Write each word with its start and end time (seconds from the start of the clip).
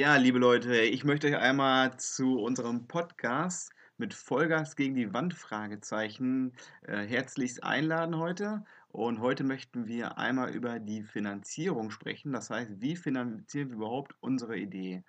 Ja, 0.00 0.16
liebe 0.16 0.38
Leute, 0.38 0.80
ich 0.80 1.04
möchte 1.04 1.26
euch 1.26 1.36
einmal 1.36 1.94
zu 1.98 2.40
unserem 2.40 2.88
Podcast 2.88 3.70
mit 3.98 4.14
Vollgas 4.14 4.74
gegen 4.74 4.94
die 4.94 5.12
Wand 5.12 5.34
Fragezeichen 5.34 6.54
äh, 6.84 7.06
herzlichst 7.06 7.62
einladen 7.62 8.16
heute. 8.16 8.64
Und 8.88 9.20
heute 9.20 9.44
möchten 9.44 9.86
wir 9.86 10.16
einmal 10.16 10.54
über 10.54 10.78
die 10.78 11.02
Finanzierung 11.02 11.90
sprechen. 11.90 12.32
Das 12.32 12.48
heißt, 12.48 12.80
wie 12.80 12.96
finanzieren 12.96 13.68
wir 13.68 13.76
überhaupt 13.76 14.14
unsere 14.20 14.56
Idee? 14.56 15.04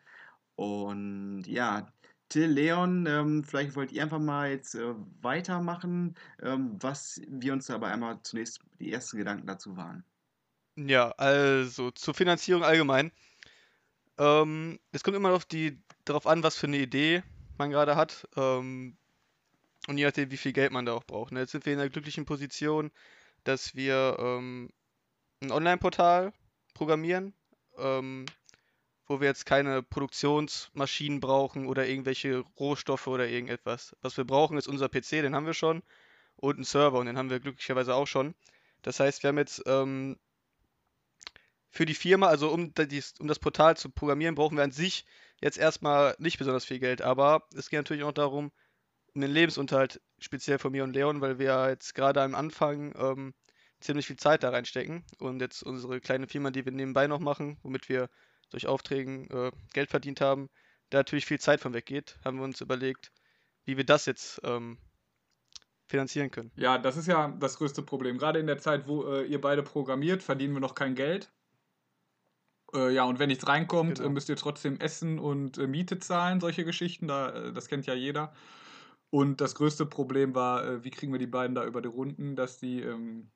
Und 0.56 1.44
ja, 1.48 1.90
Till, 2.28 2.48
Leon, 2.48 3.06
ähm, 3.08 3.46
vielleicht 3.46 3.78
wollt 3.78 3.94
ihr 3.94 4.04
einfach 4.04 4.20
mal 4.20 4.50
jetzt 4.50 4.76
äh, 4.76 4.94
weitermachen, 5.22 6.16
ähm, 6.42 6.76
was 6.82 7.22
wir 7.30 7.54
uns 7.54 7.68
dabei 7.68 7.94
einmal 7.94 8.20
zunächst 8.24 8.60
die 8.82 8.92
ersten 8.92 9.16
Gedanken 9.16 9.48
dazu 9.48 9.78
waren. 9.78 10.04
Ja, 10.76 11.12
also 11.12 11.92
zur 11.92 12.14
Finanzierung 12.14 12.66
allgemein. 12.66 13.14
Ähm, 14.22 14.80
es 14.92 15.04
kommt 15.04 15.18
immer 15.18 15.34
auf 15.34 15.46
die, 15.46 15.82
darauf 16.06 16.28
an, 16.28 16.44
was 16.44 16.56
für 16.56 16.68
eine 16.68 16.78
Idee 16.78 17.24
man 17.58 17.72
gerade 17.72 17.96
hat. 17.96 18.28
Ähm, 18.38 18.96
und 19.88 19.98
je 19.98 20.06
nachdem, 20.06 20.30
wie 20.30 20.38
viel 20.38 20.54
Geld 20.54 20.72
man 20.72 20.86
da 20.86 20.94
auch 20.94 21.04
braucht. 21.04 21.32
Ne? 21.32 21.40
Jetzt 21.40 21.54
sind 21.54 21.66
wir 21.66 21.74
in 21.74 21.80
der 21.80 21.90
glücklichen 21.90 22.26
Position, 22.26 22.92
dass 23.44 23.76
wir 23.76 24.18
ähm, 24.20 24.70
ein 25.42 25.52
Online-Portal 25.52 26.34
programmieren, 26.76 27.34
ähm, 27.80 28.28
wo 29.08 29.20
wir 29.20 29.28
jetzt 29.28 29.48
keine 29.48 29.82
Produktionsmaschinen 29.82 31.20
brauchen 31.20 31.66
oder 31.66 31.88
irgendwelche 31.88 32.44
Rohstoffe 32.60 33.08
oder 33.08 33.28
irgendetwas. 33.28 33.96
Was 34.04 34.18
wir 34.18 34.24
brauchen, 34.26 34.56
ist 34.60 34.68
unser 34.68 34.88
PC, 34.88 35.24
den 35.24 35.34
haben 35.34 35.48
wir 35.48 35.56
schon, 35.56 35.82
und 36.36 36.58
einen 36.58 36.64
Server, 36.64 37.00
und 37.00 37.08
den 37.08 37.18
haben 37.18 37.32
wir 37.32 37.40
glücklicherweise 37.40 37.96
auch 37.96 38.08
schon. 38.08 38.36
Das 38.84 39.00
heißt, 39.00 39.24
wir 39.24 39.30
haben 39.30 39.40
jetzt 39.40 39.64
ähm, 39.66 40.20
für 41.72 41.86
die 41.86 41.94
Firma, 41.96 42.28
also 42.28 42.50
um, 42.52 42.74
dies, 42.74 43.14
um 43.20 43.28
das 43.28 43.40
Portal 43.40 43.78
zu 43.78 43.90
programmieren, 43.90 44.36
brauchen 44.36 44.58
wir 44.58 44.64
an 44.64 44.72
sich 44.72 45.06
jetzt 45.42 45.58
erstmal 45.58 46.16
nicht 46.20 46.38
besonders 46.38 46.66
viel 46.66 46.80
Geld. 46.80 47.02
Aber 47.02 47.48
es 47.56 47.70
geht 47.70 47.80
natürlich 47.80 48.04
auch 48.04 48.12
darum, 48.12 48.52
um 49.14 49.22
den 49.22 49.32
Lebensunterhalt, 49.32 50.02
speziell 50.20 50.60
von 50.60 50.72
mir 50.72 50.84
und 50.84 50.94
Leon, 50.94 51.22
weil 51.22 51.40
wir 51.40 51.70
jetzt 51.70 51.96
gerade 51.96 52.22
am 52.22 52.36
Anfang 52.36 52.94
ähm, 52.98 53.34
ziemlich 53.80 54.06
viel 54.06 54.18
Zeit 54.18 54.44
da 54.44 54.50
reinstecken. 54.50 55.06
Und 55.18 55.42
jetzt 55.42 55.64
unsere 55.64 56.02
kleine 56.02 56.28
Firma, 56.28 56.52
die 56.52 56.66
wir 56.66 56.72
nebenbei 56.74 57.08
noch 57.08 57.20
machen, 57.20 57.58
womit 57.64 57.90
wir 57.90 58.10
durch 58.52 58.68
Aufträgen 58.68 59.30
äh, 59.32 59.52
Geld 59.74 59.90
verdient 59.90 60.20
haben, 60.20 60.50
da 60.90 61.00
natürlich 61.00 61.26
viel 61.26 61.40
Zeit 61.40 61.62
von 61.62 61.74
weggeht, 61.74 62.20
haben 62.26 62.38
wir 62.38 62.44
uns 62.44 62.60
überlegt, 62.60 63.12
wie 63.64 63.78
wir 63.78 63.86
das 63.86 64.06
jetzt 64.06 64.42
ähm, 64.44 64.78
finanzieren 65.88 66.32
können. 66.32 66.52
Ja, 66.56 66.78
das 66.78 66.98
ist 66.98 67.08
ja 67.08 67.30
das 67.40 67.58
größte 67.58 67.82
Problem. 67.82 68.18
Gerade 68.18 68.40
in 68.40 68.48
der 68.48 68.58
Zeit, 68.58 68.88
wo 68.88 69.06
äh, 69.06 69.24
ihr 69.24 69.40
beide 69.40 69.64
programmiert, 69.64 70.22
verdienen 70.22 70.54
wir 70.54 70.60
noch 70.60 70.76
kein 70.76 70.96
Geld. 70.96 71.32
Äh, 72.74 72.94
ja, 72.94 73.04
und 73.04 73.20
wenn 73.20 73.30
nichts 73.30 73.48
reinkommt, 73.48 73.98
genau. 73.98 74.10
äh, 74.10 74.12
müsst 74.12 74.30
ihr 74.30 74.36
trotzdem 74.36 74.80
Essen 74.80 75.20
und 75.20 75.58
äh, 75.58 75.68
Miete 75.68 76.00
zahlen, 76.00 76.40
solche 76.40 76.66
Geschichten. 76.66 77.08
Da, 77.08 77.30
äh, 77.30 77.54
das 77.54 77.68
kennt 77.68 77.86
ja 77.86 77.94
jeder. 77.94 78.34
Und 79.10 79.42
das 79.42 79.56
größte 79.56 79.86
Problem 79.86 80.36
war, 80.36 80.86
wie 80.86 80.90
kriegen 80.90 81.12
wir 81.12 81.20
die 81.20 81.28
beiden 81.28 81.54
da 81.54 81.66
über 81.66 81.82
die 81.82 81.90
Runden, 81.90 82.38
dass 82.38 82.60
die 82.60 82.80
ähm, 82.80 83.30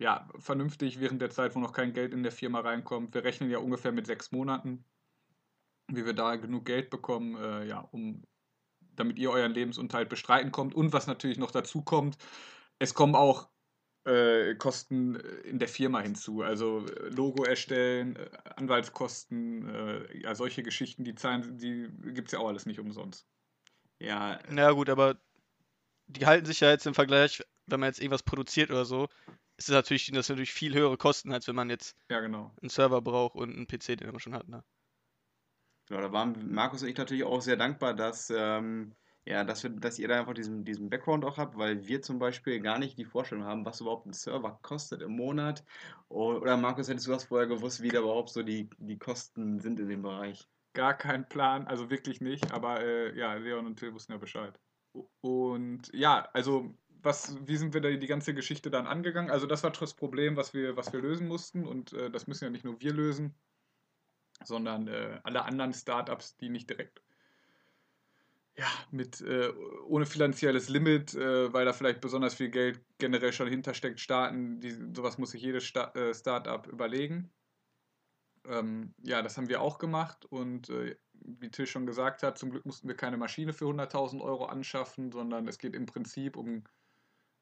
ja, 0.00 0.26
vernünftig 0.38 0.98
während 0.98 1.20
der 1.20 1.30
Zeit, 1.30 1.54
wo 1.54 1.60
noch 1.60 1.74
kein 1.74 1.92
Geld 1.92 2.14
in 2.14 2.22
der 2.22 2.32
Firma 2.32 2.60
reinkommt. 2.60 3.14
Wir 3.14 3.22
rechnen 3.22 3.50
ja 3.50 3.58
ungefähr 3.58 3.92
mit 3.92 4.06
sechs 4.06 4.32
Monaten, 4.32 4.84
wie 5.88 6.06
wir 6.06 6.14
da 6.14 6.36
genug 6.36 6.64
Geld 6.64 6.88
bekommen, 6.88 7.36
äh, 7.36 7.66
ja, 7.66 7.80
um 7.92 8.24
damit 8.96 9.18
ihr 9.18 9.30
euren 9.30 9.52
Lebensunterhalt 9.52 10.08
bestreiten 10.08 10.52
kommt. 10.52 10.74
Und 10.74 10.94
was 10.94 11.06
natürlich 11.06 11.38
noch 11.38 11.50
dazu 11.50 11.82
kommt, 11.82 12.16
es 12.78 12.94
kommen 12.94 13.14
auch 13.14 13.50
äh, 14.04 14.54
Kosten 14.54 15.16
äh, 15.16 15.28
in 15.48 15.58
der 15.58 15.68
Firma 15.68 16.00
hinzu. 16.00 16.42
Also 16.42 16.86
äh, 16.86 17.08
Logo 17.08 17.44
erstellen, 17.44 18.16
äh, 18.16 18.30
Anwaltskosten, 18.56 19.68
äh, 19.68 20.18
ja, 20.18 20.34
solche 20.34 20.62
Geschichten, 20.62 21.04
die 21.04 21.14
zahlen, 21.14 21.58
die 21.58 21.88
gibt 22.12 22.28
es 22.28 22.32
ja 22.32 22.38
auch 22.38 22.48
alles 22.48 22.66
nicht 22.66 22.80
umsonst. 22.80 23.26
Ja. 23.98 24.38
Na 24.48 24.72
gut, 24.72 24.88
aber 24.88 25.20
die 26.06 26.26
halten 26.26 26.46
sich 26.46 26.60
ja 26.60 26.70
jetzt 26.70 26.86
im 26.86 26.94
Vergleich, 26.94 27.42
wenn 27.66 27.80
man 27.80 27.88
jetzt 27.88 28.00
irgendwas 28.00 28.22
produziert 28.22 28.70
oder 28.70 28.84
so, 28.84 29.08
ist 29.56 29.68
das 29.68 29.74
natürlich, 29.74 30.10
das 30.10 30.28
natürlich 30.28 30.52
viel 30.52 30.74
höhere 30.74 30.96
Kosten, 30.96 31.32
als 31.32 31.46
wenn 31.46 31.54
man 31.54 31.68
jetzt 31.68 31.94
ja, 32.10 32.20
genau. 32.20 32.50
einen 32.60 32.70
Server 32.70 33.02
braucht 33.02 33.36
und 33.36 33.54
einen 33.54 33.66
PC, 33.66 33.98
den 33.98 34.10
man 34.10 34.18
schon 34.18 34.34
hat. 34.34 34.48
Ne? 34.48 34.64
Genau, 35.88 36.00
da 36.00 36.12
waren 36.12 36.52
Markus 36.52 36.82
und 36.82 36.88
ich 36.88 36.96
natürlich 36.96 37.24
auch 37.24 37.42
sehr 37.42 37.56
dankbar, 37.56 37.94
dass 37.94 38.32
ähm, 38.34 38.94
ja, 39.30 39.44
dass, 39.44 39.62
wir, 39.62 39.70
dass 39.70 39.98
ihr 40.00 40.08
da 40.08 40.18
einfach 40.18 40.34
diesen, 40.34 40.64
diesen 40.64 40.90
Background 40.90 41.24
auch 41.24 41.38
habt, 41.38 41.56
weil 41.56 41.86
wir 41.86 42.02
zum 42.02 42.18
Beispiel 42.18 42.60
gar 42.60 42.78
nicht 42.78 42.98
die 42.98 43.04
Vorstellung 43.04 43.44
haben, 43.44 43.64
was 43.64 43.80
überhaupt 43.80 44.06
ein 44.06 44.12
Server 44.12 44.58
kostet 44.62 45.02
im 45.02 45.12
Monat. 45.12 45.64
Oder 46.08 46.56
Markus, 46.56 46.88
hättest 46.88 47.06
du 47.06 47.12
das 47.12 47.24
vorher 47.24 47.46
gewusst, 47.46 47.80
wie 47.80 47.90
da 47.90 48.00
überhaupt 48.00 48.30
so 48.30 48.42
die, 48.42 48.68
die 48.78 48.98
Kosten 48.98 49.60
sind 49.60 49.78
in 49.78 49.88
dem 49.88 50.02
Bereich? 50.02 50.48
Gar 50.72 50.94
kein 50.94 51.28
Plan, 51.28 51.68
also 51.68 51.90
wirklich 51.90 52.20
nicht, 52.20 52.52
aber 52.52 52.80
äh, 52.80 53.16
ja, 53.16 53.34
Leon 53.34 53.66
und 53.66 53.78
Till 53.78 53.94
wussten 53.94 54.12
ja 54.12 54.18
Bescheid. 54.18 54.58
Und 55.20 55.92
ja, 55.92 56.28
also 56.32 56.74
was, 57.02 57.36
wie 57.46 57.56
sind 57.56 57.72
wir 57.72 57.80
da 57.80 57.90
die 57.90 58.06
ganze 58.08 58.34
Geschichte 58.34 58.68
dann 58.68 58.88
angegangen? 58.88 59.30
Also 59.30 59.46
das 59.46 59.62
war 59.62 59.70
das 59.70 59.94
Problem, 59.94 60.36
was 60.36 60.54
wir, 60.54 60.76
was 60.76 60.92
wir 60.92 61.00
lösen 61.00 61.28
mussten 61.28 61.66
und 61.66 61.92
äh, 61.92 62.10
das 62.10 62.26
müssen 62.26 62.44
ja 62.44 62.50
nicht 62.50 62.64
nur 62.64 62.80
wir 62.80 62.92
lösen, 62.92 63.34
sondern 64.42 64.88
äh, 64.88 65.20
alle 65.22 65.44
anderen 65.44 65.72
Startups, 65.72 66.36
die 66.36 66.48
nicht 66.48 66.68
direkt 66.68 67.00
ja, 68.60 68.66
mit 68.90 69.22
äh, 69.22 69.50
ohne 69.86 70.04
finanzielles 70.04 70.68
Limit, 70.68 71.14
äh, 71.14 71.50
weil 71.50 71.64
da 71.64 71.72
vielleicht 71.72 72.02
besonders 72.02 72.34
viel 72.34 72.50
Geld 72.50 72.78
generell 72.98 73.32
schon 73.32 73.48
hintersteckt, 73.48 73.98
starten, 74.00 74.60
die, 74.60 74.76
sowas 74.94 75.16
muss 75.16 75.30
sich 75.30 75.40
jedes 75.40 75.64
Sta 75.64 75.90
äh, 75.94 76.12
Startup 76.12 76.66
überlegen. 76.66 77.30
Ähm, 78.44 78.92
ja, 79.02 79.22
das 79.22 79.38
haben 79.38 79.48
wir 79.48 79.62
auch 79.62 79.78
gemacht 79.78 80.26
und 80.26 80.68
äh, 80.68 80.94
wie 81.12 81.50
Till 81.50 81.66
schon 81.66 81.86
gesagt 81.86 82.22
hat, 82.22 82.36
zum 82.36 82.50
Glück 82.50 82.66
mussten 82.66 82.86
wir 82.86 82.96
keine 82.96 83.16
Maschine 83.16 83.54
für 83.54 83.64
100.000 83.64 84.20
Euro 84.20 84.44
anschaffen, 84.44 85.10
sondern 85.10 85.48
es 85.48 85.56
geht 85.56 85.74
im 85.74 85.86
Prinzip 85.86 86.36
um 86.36 86.64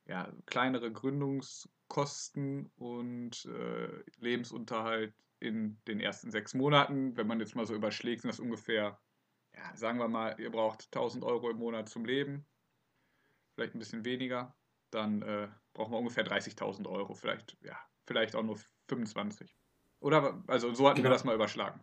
ja, 0.06 0.32
kleinere 0.46 0.92
Gründungskosten 0.92 2.70
und 2.76 3.44
äh, 3.46 3.88
Lebensunterhalt 4.20 5.14
in 5.40 5.78
den 5.88 5.98
ersten 5.98 6.30
sechs 6.30 6.54
Monaten. 6.54 7.16
Wenn 7.16 7.26
man 7.26 7.40
jetzt 7.40 7.56
mal 7.56 7.66
so 7.66 7.74
überschlägt, 7.74 8.22
sind 8.22 8.30
das 8.30 8.40
ungefähr 8.40 9.00
ja, 9.58 9.76
sagen 9.76 9.98
wir 9.98 10.08
mal, 10.08 10.36
ihr 10.38 10.50
braucht 10.50 10.84
1000 10.86 11.24
Euro 11.24 11.50
im 11.50 11.58
Monat 11.58 11.88
zum 11.88 12.04
Leben, 12.04 12.46
vielleicht 13.54 13.74
ein 13.74 13.80
bisschen 13.80 14.04
weniger, 14.04 14.54
dann 14.90 15.22
äh, 15.22 15.48
brauchen 15.74 15.92
wir 15.92 15.98
ungefähr 15.98 16.24
30.000 16.24 16.88
Euro, 16.88 17.14
vielleicht, 17.14 17.56
ja, 17.62 17.76
vielleicht 18.06 18.36
auch 18.36 18.42
nur 18.42 18.58
25. 18.88 19.56
Oder, 20.00 20.42
also 20.46 20.72
so 20.72 20.86
hatten 20.86 20.98
genau. 20.98 21.08
wir 21.08 21.12
das 21.12 21.24
mal 21.24 21.34
überschlagen. 21.34 21.80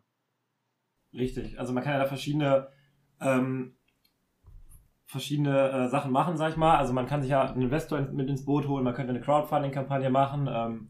Richtig, 1.13 1.59
also 1.59 1.73
man 1.73 1.83
kann 1.83 1.93
ja 1.93 1.99
da 1.99 2.05
verschiedene, 2.05 2.69
ähm, 3.19 3.77
verschiedene 5.05 5.69
äh, 5.69 5.89
Sachen 5.89 6.11
machen, 6.11 6.37
sag 6.37 6.51
ich 6.51 6.57
mal. 6.57 6.77
Also 6.77 6.93
man 6.93 7.07
kann 7.07 7.21
sich 7.21 7.31
ja 7.31 7.43
einen 7.43 7.61
Investor 7.61 8.01
mit 8.01 8.29
ins 8.29 8.45
Boot 8.45 8.67
holen, 8.67 8.83
man 8.83 8.95
könnte 8.95 9.11
eine 9.11 9.21
Crowdfunding-Kampagne 9.21 10.09
machen, 10.09 10.47
ähm, 10.49 10.89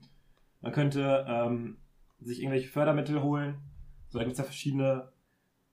man 0.62 0.72
könnte 0.72 1.25
ähm, 1.28 1.78
sich 2.19 2.40
irgendwelche 2.40 2.69
Fördermittel 2.69 3.22
holen. 3.22 3.62
So, 4.09 4.19
da 4.19 4.23
gibt 4.23 4.34
es 4.34 4.40
ja 4.40 4.46
verschiedene 4.46 5.12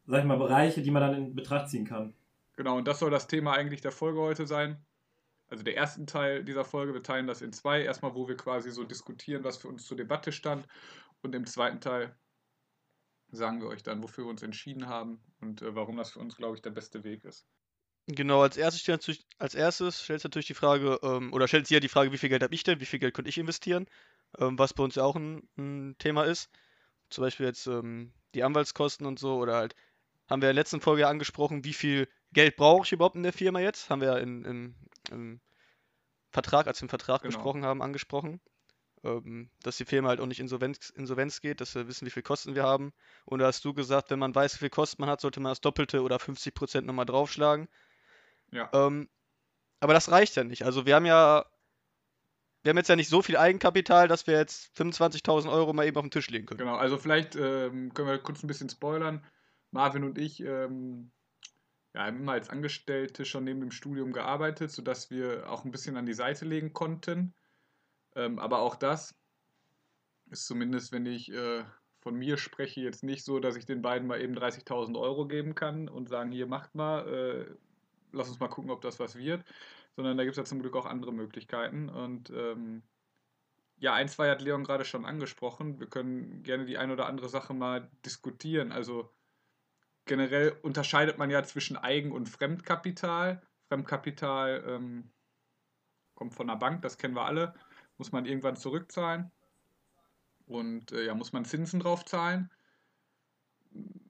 sag 0.06 0.20
ich 0.20 0.24
mal, 0.24 0.38
Bereiche, 0.38 0.82
die 0.82 0.90
man 0.90 1.02
dann 1.02 1.14
in 1.14 1.34
Betracht 1.34 1.68
ziehen 1.68 1.84
kann. 1.84 2.14
Genau, 2.56 2.76
und 2.76 2.86
das 2.86 2.98
soll 2.98 3.10
das 3.10 3.28
Thema 3.28 3.54
eigentlich 3.54 3.80
der 3.80 3.92
Folge 3.92 4.20
heute 4.20 4.46
sein. 4.46 4.84
Also 5.48 5.64
der 5.64 5.74
erste 5.74 6.04
Teil 6.06 6.44
dieser 6.44 6.64
Folge, 6.64 6.94
wir 6.94 7.02
teilen 7.02 7.26
das 7.26 7.42
in 7.42 7.52
zwei. 7.52 7.82
Erstmal, 7.82 8.14
wo 8.14 8.28
wir 8.28 8.36
quasi 8.36 8.70
so 8.70 8.84
diskutieren, 8.84 9.44
was 9.44 9.58
für 9.58 9.68
uns 9.68 9.84
zur 9.84 9.96
Debatte 9.96 10.32
stand. 10.32 10.66
Und 11.22 11.34
im 11.34 11.46
zweiten 11.46 11.80
Teil 11.80 12.14
sagen 13.30 13.60
wir 13.60 13.68
euch 13.68 13.82
dann, 13.82 14.02
wofür 14.02 14.24
wir 14.24 14.30
uns 14.30 14.42
entschieden 14.42 14.88
haben 14.88 15.20
und 15.40 15.62
äh, 15.62 15.74
warum 15.74 15.96
das 15.96 16.10
für 16.10 16.20
uns, 16.20 16.36
glaube 16.36 16.56
ich, 16.56 16.62
der 16.62 16.70
beste 16.70 17.04
Weg 17.04 17.24
ist. 17.24 17.46
Genau, 18.08 18.42
als 18.42 18.56
erstes, 18.56 18.86
natürlich, 18.88 19.24
als 19.38 19.54
erstes 19.54 20.02
stellt 20.02 20.24
natürlich 20.24 20.46
die 20.46 20.54
Frage, 20.54 20.98
ähm, 21.02 21.32
oder 21.32 21.46
stellt 21.46 21.66
sich 21.66 21.74
ja 21.74 21.80
die 21.80 21.88
Frage, 21.88 22.12
wie 22.12 22.18
viel 22.18 22.28
Geld 22.28 22.42
habe 22.42 22.54
ich 22.54 22.64
denn, 22.64 22.80
wie 22.80 22.86
viel 22.86 22.98
Geld 22.98 23.14
könnte 23.14 23.28
ich 23.28 23.38
investieren, 23.38 23.86
ähm, 24.38 24.58
was 24.58 24.74
bei 24.74 24.82
uns 24.82 24.96
ja 24.96 25.04
auch 25.04 25.16
ein, 25.16 25.48
ein, 25.56 25.96
Thema 25.98 26.24
ist. 26.24 26.50
Zum 27.10 27.22
Beispiel 27.22 27.46
jetzt 27.46 27.66
ähm, 27.66 28.12
die 28.34 28.42
Anwaltskosten 28.42 29.06
und 29.06 29.18
so, 29.18 29.36
oder 29.36 29.54
halt 29.54 29.76
haben 30.32 30.40
wir 30.40 30.48
in 30.48 30.56
der 30.56 30.62
letzten 30.62 30.80
Folge 30.80 31.06
angesprochen, 31.06 31.64
wie 31.64 31.74
viel 31.74 32.08
Geld 32.32 32.56
brauche 32.56 32.86
ich 32.86 32.92
überhaupt 32.92 33.16
in 33.16 33.22
der 33.22 33.34
Firma 33.34 33.60
jetzt? 33.60 33.90
Haben 33.90 34.00
wir 34.00 34.18
in, 34.18 34.44
in, 34.44 34.74
im 35.10 35.40
Vertrag, 36.30 36.66
als 36.66 36.80
wir 36.80 36.86
im 36.86 36.88
Vertrag 36.88 37.20
genau. 37.20 37.34
gesprochen 37.34 37.64
haben, 37.64 37.82
angesprochen. 37.82 38.40
Ähm, 39.04 39.50
dass 39.62 39.76
die 39.76 39.84
Firma 39.84 40.08
halt 40.08 40.20
auch 40.20 40.26
nicht 40.26 40.40
insolvenz, 40.40 40.90
insolvenz 40.90 41.40
geht, 41.40 41.60
dass 41.60 41.74
wir 41.74 41.86
wissen, 41.86 42.06
wie 42.06 42.10
viel 42.10 42.22
Kosten 42.22 42.54
wir 42.54 42.62
haben. 42.62 42.92
Und 43.26 43.40
da 43.40 43.46
hast 43.46 43.64
du 43.64 43.74
gesagt, 43.74 44.10
wenn 44.10 44.18
man 44.18 44.34
weiß, 44.34 44.54
wie 44.54 44.60
viel 44.60 44.70
Kosten 44.70 45.02
man 45.02 45.10
hat, 45.10 45.20
sollte 45.20 45.40
man 45.40 45.50
das 45.50 45.60
Doppelte 45.60 46.02
oder 46.02 46.16
50% 46.16 46.82
nochmal 46.82 47.04
draufschlagen. 47.04 47.68
Ja. 48.52 48.70
Ähm, 48.72 49.10
aber 49.80 49.92
das 49.92 50.10
reicht 50.10 50.36
ja 50.36 50.44
nicht. 50.44 50.64
Also 50.64 50.86
wir 50.86 50.94
haben 50.94 51.06
ja, 51.06 51.44
wir 52.62 52.70
haben 52.70 52.76
jetzt 52.78 52.88
ja 52.88 52.96
nicht 52.96 53.08
so 53.08 53.20
viel 53.20 53.36
Eigenkapital, 53.36 54.08
dass 54.08 54.26
wir 54.26 54.38
jetzt 54.38 54.70
25.000 54.78 55.52
Euro 55.52 55.72
mal 55.72 55.86
eben 55.86 55.96
auf 55.96 56.04
den 56.04 56.10
Tisch 56.10 56.30
legen 56.30 56.46
können. 56.46 56.58
Genau, 56.58 56.76
also 56.76 56.96
vielleicht 56.96 57.34
ähm, 57.36 57.92
können 57.92 58.08
wir 58.08 58.18
kurz 58.18 58.42
ein 58.42 58.46
bisschen 58.46 58.70
spoilern. 58.70 59.22
Marvin 59.72 60.04
und 60.04 60.18
ich 60.18 60.40
ähm, 60.40 61.10
ja, 61.94 62.06
haben 62.06 62.18
immer 62.18 62.32
als 62.32 62.50
Angestellte 62.50 63.24
schon 63.24 63.44
neben 63.44 63.60
dem 63.60 63.70
Studium 63.70 64.12
gearbeitet, 64.12 64.70
sodass 64.70 65.10
wir 65.10 65.50
auch 65.50 65.64
ein 65.64 65.70
bisschen 65.70 65.96
an 65.96 66.06
die 66.06 66.14
Seite 66.14 66.44
legen 66.44 66.72
konnten. 66.72 67.34
Ähm, 68.14 68.38
aber 68.38 68.60
auch 68.60 68.76
das 68.76 69.14
ist 70.30 70.46
zumindest, 70.46 70.92
wenn 70.92 71.06
ich 71.06 71.32
äh, 71.32 71.64
von 72.00 72.14
mir 72.14 72.36
spreche 72.36 72.80
jetzt 72.80 73.02
nicht 73.02 73.24
so, 73.24 73.40
dass 73.40 73.56
ich 73.56 73.66
den 73.66 73.82
beiden 73.82 74.08
mal 74.08 74.20
eben 74.20 74.36
30.000 74.36 74.98
Euro 74.98 75.26
geben 75.26 75.54
kann 75.54 75.88
und 75.88 76.08
sagen, 76.08 76.32
hier 76.32 76.46
macht 76.46 76.74
mal, 76.74 77.06
äh, 77.06 77.54
lass 78.12 78.28
uns 78.28 78.40
mal 78.40 78.48
gucken, 78.48 78.70
ob 78.70 78.80
das 78.80 78.98
was 78.98 79.16
wird, 79.16 79.44
sondern 79.96 80.16
da 80.16 80.24
gibt 80.24 80.32
es 80.32 80.38
ja 80.38 80.44
zum 80.44 80.60
Glück 80.60 80.76
auch 80.76 80.86
andere 80.86 81.12
Möglichkeiten 81.12 81.88
und 81.88 82.30
ähm, 82.30 82.82
ja, 83.76 83.94
ein, 83.94 84.08
zwei 84.08 84.30
hat 84.30 84.40
Leon 84.42 84.62
gerade 84.62 84.84
schon 84.84 85.04
angesprochen. 85.04 85.80
Wir 85.80 85.88
können 85.88 86.44
gerne 86.44 86.66
die 86.66 86.78
ein 86.78 86.92
oder 86.92 87.06
andere 87.06 87.28
Sache 87.28 87.52
mal 87.52 87.90
diskutieren. 88.06 88.70
Also 88.70 89.10
generell 90.04 90.50
unterscheidet 90.62 91.18
man 91.18 91.30
ja 91.30 91.42
zwischen 91.44 91.76
Eigen- 91.76 92.12
und 92.12 92.28
Fremdkapital. 92.28 93.40
Fremdkapital 93.68 94.64
ähm, 94.66 95.10
kommt 96.14 96.34
von 96.34 96.46
der 96.46 96.56
Bank, 96.56 96.82
das 96.82 96.98
kennen 96.98 97.14
wir 97.14 97.24
alle, 97.24 97.54
muss 97.98 98.12
man 98.12 98.26
irgendwann 98.26 98.56
zurückzahlen 98.56 99.30
und 100.46 100.92
äh, 100.92 101.06
ja, 101.06 101.14
muss 101.14 101.32
man 101.32 101.44
Zinsen 101.44 101.80
drauf 101.80 102.04
zahlen. 102.04 102.50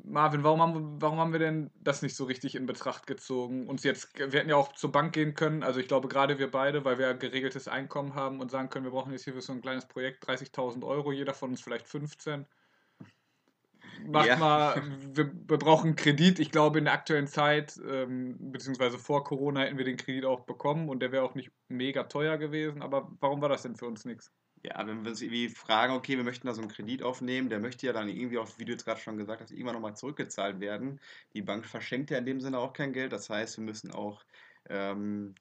Marvin, 0.05 0.43
warum 0.43 0.61
haben, 0.61 1.00
warum 1.00 1.19
haben 1.19 1.33
wir 1.33 1.39
denn 1.39 1.71
das 1.81 2.03
nicht 2.03 2.17
so 2.17 2.25
richtig 2.25 2.55
in 2.55 2.67
Betracht 2.67 3.06
gezogen? 3.06 3.69
Uns 3.69 3.85
jetzt, 3.85 4.19
wir 4.19 4.41
hätten 4.41 4.50
ja 4.50 4.56
auch 4.56 4.73
zur 4.73 4.93
Bank 4.93 5.15
gehen 5.15 5.35
können, 5.35 5.62
also 5.62 5.81
ich 5.81 5.89
glaube 5.89 6.09
gerade 6.09 6.39
wir 6.39 6.50
beide, 6.50 6.85
weil 6.85 6.99
wir 6.99 7.09
ein 7.09 7.19
geregeltes 7.19 7.69
Einkommen 7.69 8.15
haben 8.15 8.41
und 8.41 8.50
sagen 8.50 8.69
können, 8.69 8.85
wir 8.85 8.91
brauchen 8.91 9.12
jetzt 9.12 9.25
hier 9.25 9.33
für 9.33 9.41
so 9.41 9.53
ein 9.53 9.62
kleines 9.62 9.87
Projekt 9.87 10.29
30.000 10.29 10.85
Euro, 10.85 11.12
jeder 11.12 11.35
von 11.35 11.50
uns 11.50 11.61
vielleicht 11.61 11.89
15. 11.89 12.47
Macht 14.06 14.28
ja. 14.28 14.37
mal, 14.37 14.82
wir, 15.14 15.32
wir, 15.49 15.58
brauchen 15.58 15.96
Kredit. 15.96 16.38
Ich 16.38 16.50
glaube, 16.50 16.78
in 16.78 16.84
der 16.84 16.94
aktuellen 16.94 17.26
Zeit, 17.26 17.81
ähm, 17.88 18.37
beziehungsweise 18.52 18.99
vor 18.99 19.25
Corona, 19.25 19.60
hätten 19.60 19.78
wir 19.78 19.84
den 19.84 19.96
Kredit 19.96 20.25
auch 20.25 20.40
bekommen 20.40 20.88
und 20.88 21.00
der 21.00 21.12
wäre 21.12 21.25
auch 21.25 21.34
nicht 21.34 21.50
mega 21.69 22.04
teuer 22.04 22.38
gewesen. 22.38 22.82
Aber 22.82 23.10
warum 23.20 23.40
war 23.40 23.49
das 23.49 23.62
denn 23.62 23.76
für 23.76 23.87
uns 23.87 24.04
nichts? 24.04 24.32
Ja, 24.64 24.87
wenn 24.87 25.04
wir 25.04 25.10
uns 25.10 25.20
irgendwie 25.20 25.49
fragen, 25.49 25.94
okay, 25.94 26.16
wir 26.16 26.25
möchten 26.25 26.46
da 26.46 26.54
so 26.54 26.62
einen 26.62 26.70
Kredit 26.70 27.02
aufnehmen, 27.02 27.49
der 27.49 27.58
möchte 27.58 27.84
ja 27.87 27.93
dann 27.93 28.08
irgendwie 28.08 28.38
auch, 28.38 28.49
wie 28.58 28.64
du 28.64 28.72
jetzt 28.72 28.84
gerade 28.84 29.00
schon 29.00 29.16
gesagt 29.16 29.43
hast, 29.43 29.50
irgendwann 29.50 29.75
nochmal 29.75 29.96
zurückgezahlt 29.96 30.60
werden. 30.60 31.00
Die 31.34 31.43
Bank 31.43 31.66
verschenkt 31.66 32.10
ja 32.10 32.19
in 32.19 32.26
dem 32.26 32.40
Sinne 32.40 32.58
auch 32.58 32.72
kein 32.72 32.93
Geld. 32.93 33.12
Das 33.12 33.28
heißt, 33.28 33.58
wir 33.58 33.64
müssen 33.64 33.90
auch 33.90 34.25
ähm, 34.69 35.34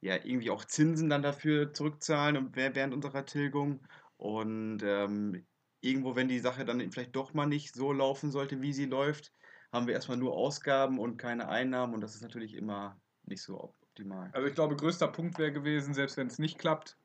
ja, 0.00 0.14
irgendwie 0.14 0.50
auch 0.50 0.64
Zinsen 0.64 1.10
dann 1.10 1.22
dafür 1.22 1.72
zurückzahlen 1.72 2.50
während 2.54 2.94
unserer 2.94 3.24
Tilgung. 3.24 3.80
Und 4.16 4.82
ähm, 4.84 5.44
irgendwo, 5.80 6.16
wenn 6.16 6.28
die 6.28 6.40
Sache 6.40 6.64
dann 6.64 6.80
vielleicht 6.90 7.14
doch 7.14 7.34
mal 7.34 7.46
nicht 7.46 7.74
so 7.74 7.92
laufen 7.92 8.30
sollte, 8.30 8.60
wie 8.60 8.72
sie 8.72 8.86
läuft, 8.86 9.32
haben 9.72 9.86
wir 9.86 9.94
erstmal 9.94 10.16
nur 10.16 10.34
Ausgaben 10.34 10.98
und 10.98 11.18
keine 11.18 11.48
Einnahmen 11.48 11.94
und 11.94 12.00
das 12.00 12.14
ist 12.14 12.22
natürlich 12.22 12.54
immer 12.54 12.98
nicht 13.24 13.42
so 13.42 13.62
optimal. 13.62 14.30
Also 14.32 14.48
ich 14.48 14.54
glaube, 14.54 14.76
größter 14.76 15.08
Punkt 15.08 15.38
wäre 15.38 15.52
gewesen, 15.52 15.94
selbst 15.94 16.16
wenn 16.16 16.26
es 16.26 16.38
nicht 16.38 16.58
klappt, 16.58 16.96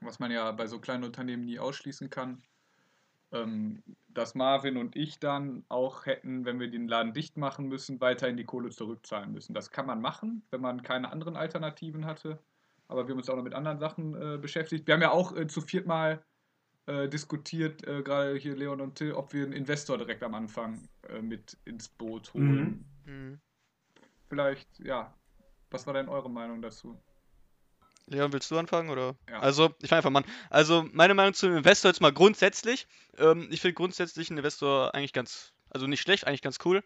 was 0.00 0.18
man 0.18 0.30
ja 0.30 0.50
bei 0.52 0.66
so 0.66 0.78
kleinen 0.80 1.04
Unternehmen 1.04 1.44
nie 1.44 1.58
ausschließen 1.58 2.10
kann, 2.10 2.42
ähm, 3.32 3.82
dass 4.08 4.34
Marvin 4.34 4.76
und 4.76 4.96
ich 4.96 5.18
dann 5.18 5.64
auch 5.68 6.06
hätten, 6.06 6.44
wenn 6.44 6.60
wir 6.60 6.70
den 6.70 6.88
Laden 6.88 7.12
dicht 7.12 7.36
machen 7.36 7.68
müssen, 7.68 8.00
weiterhin 8.00 8.36
die 8.36 8.44
Kohle 8.44 8.70
zurückzahlen 8.70 9.32
müssen. 9.32 9.54
Das 9.54 9.70
kann 9.70 9.86
man 9.86 10.00
machen, 10.00 10.42
wenn 10.50 10.60
man 10.60 10.82
keine 10.82 11.10
anderen 11.10 11.36
Alternativen 11.36 12.06
hatte. 12.06 12.38
Aber 12.86 13.06
wir 13.06 13.12
haben 13.12 13.18
uns 13.18 13.28
auch 13.28 13.36
noch 13.36 13.42
mit 13.42 13.54
anderen 13.54 13.78
Sachen 13.78 14.14
äh, 14.14 14.38
beschäftigt. 14.38 14.86
Wir 14.86 14.94
haben 14.94 15.02
ja 15.02 15.10
auch 15.10 15.34
äh, 15.36 15.46
zu 15.46 15.60
viert 15.60 15.86
mal 15.86 16.22
äh, 16.86 17.08
diskutiert, 17.08 17.86
äh, 17.86 18.02
gerade 18.02 18.36
hier 18.36 18.56
Leon 18.56 18.80
und 18.80 18.96
Till, 18.96 19.12
ob 19.12 19.32
wir 19.32 19.44
einen 19.44 19.52
Investor 19.52 19.98
direkt 19.98 20.22
am 20.22 20.34
Anfang 20.34 20.88
äh, 21.08 21.20
mit 21.22 21.56
ins 21.64 21.88
Boot 21.88 22.34
holen. 22.34 22.86
Mhm. 23.04 23.12
Mhm. 23.12 23.40
Vielleicht, 24.28 24.68
ja. 24.80 25.14
Was 25.70 25.86
war 25.86 25.94
denn 25.94 26.08
eure 26.08 26.30
Meinung 26.30 26.62
dazu? 26.62 27.00
Leon, 28.06 28.32
willst 28.32 28.50
du 28.50 28.58
anfangen? 28.58 28.90
Oder? 28.90 29.16
Ja. 29.28 29.40
Also, 29.40 29.74
ich 29.80 29.88
fange 29.88 29.98
einfach 29.98 30.10
mal 30.10 30.22
an. 30.24 30.30
Also, 30.50 30.86
meine 30.92 31.14
Meinung 31.14 31.34
zum 31.34 31.56
Investor 31.56 31.90
jetzt 31.90 32.00
mal 32.00 32.12
grundsätzlich. 32.12 32.86
Ähm, 33.16 33.48
ich 33.50 33.60
finde 33.60 33.74
grundsätzlich 33.74 34.30
einen 34.30 34.38
Investor 34.38 34.94
eigentlich 34.94 35.12
ganz, 35.12 35.52
also 35.70 35.86
nicht 35.86 36.02
schlecht, 36.02 36.26
eigentlich 36.26 36.42
ganz 36.42 36.58
cool. 36.64 36.84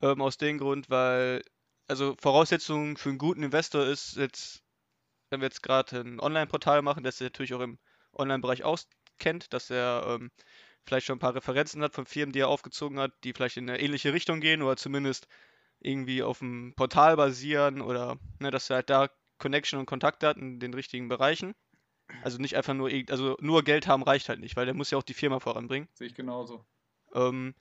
Ähm, 0.00 0.22
aus 0.22 0.38
dem 0.38 0.58
Grund, 0.58 0.88
weil, 0.90 1.42
also 1.86 2.16
Voraussetzung 2.18 2.96
für 2.96 3.10
einen 3.10 3.18
guten 3.18 3.42
Investor 3.42 3.84
ist 3.84 4.16
jetzt, 4.16 4.62
wenn 5.30 5.40
wir 5.40 5.46
jetzt 5.46 5.62
gerade 5.62 6.00
ein 6.00 6.20
Online-Portal 6.20 6.82
machen, 6.82 7.04
das 7.04 7.18
sich 7.18 7.26
natürlich 7.26 7.54
auch 7.54 7.60
im 7.60 7.78
Online-Bereich 8.14 8.64
auskennt, 9.18 9.52
dass 9.52 9.70
er 9.70 10.04
ähm, 10.06 10.30
vielleicht 10.84 11.06
schon 11.06 11.16
ein 11.16 11.20
paar 11.20 11.34
Referenzen 11.34 11.82
hat 11.82 11.94
von 11.94 12.06
Firmen, 12.06 12.32
die 12.32 12.40
er 12.40 12.48
aufgezogen 12.48 12.98
hat, 12.98 13.12
die 13.24 13.32
vielleicht 13.32 13.56
in 13.56 13.68
eine 13.68 13.80
ähnliche 13.80 14.12
Richtung 14.12 14.40
gehen 14.40 14.62
oder 14.62 14.76
zumindest 14.76 15.26
irgendwie 15.80 16.22
auf 16.22 16.38
dem 16.38 16.74
Portal 16.76 17.16
basieren 17.16 17.80
oder 17.80 18.18
ne, 18.40 18.50
dass 18.50 18.70
er 18.70 18.76
halt 18.76 18.90
da 18.90 19.08
Connection 19.38 19.78
und 19.78 19.86
Kontakte 19.86 20.26
hat 20.26 20.36
in 20.36 20.58
den 20.58 20.74
richtigen 20.74 21.08
Bereichen. 21.08 21.54
Also 22.22 22.38
nicht 22.38 22.56
einfach 22.56 22.74
nur, 22.74 22.90
also 23.10 23.36
nur 23.40 23.62
Geld 23.62 23.86
haben 23.86 24.02
reicht 24.02 24.30
halt 24.30 24.40
nicht, 24.40 24.56
weil 24.56 24.64
der 24.64 24.74
muss 24.74 24.90
ja 24.90 24.98
auch 24.98 25.02
die 25.02 25.14
Firma 25.14 25.40
voranbringen. 25.40 25.88
Sehe 25.92 26.06
ich 26.06 26.14
genauso. 26.14 26.64
Ähm, 27.12 27.54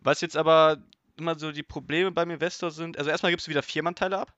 was 0.00 0.20
jetzt 0.20 0.36
aber 0.36 0.84
immer 1.16 1.38
so 1.38 1.50
die 1.50 1.62
Probleme 1.62 2.12
beim 2.12 2.30
Investor 2.30 2.70
sind, 2.70 2.98
also 2.98 3.10
erstmal 3.10 3.32
gibst 3.32 3.46
du 3.46 3.50
wieder 3.50 3.62
Firmenteile 3.62 4.18
ab. 4.18 4.34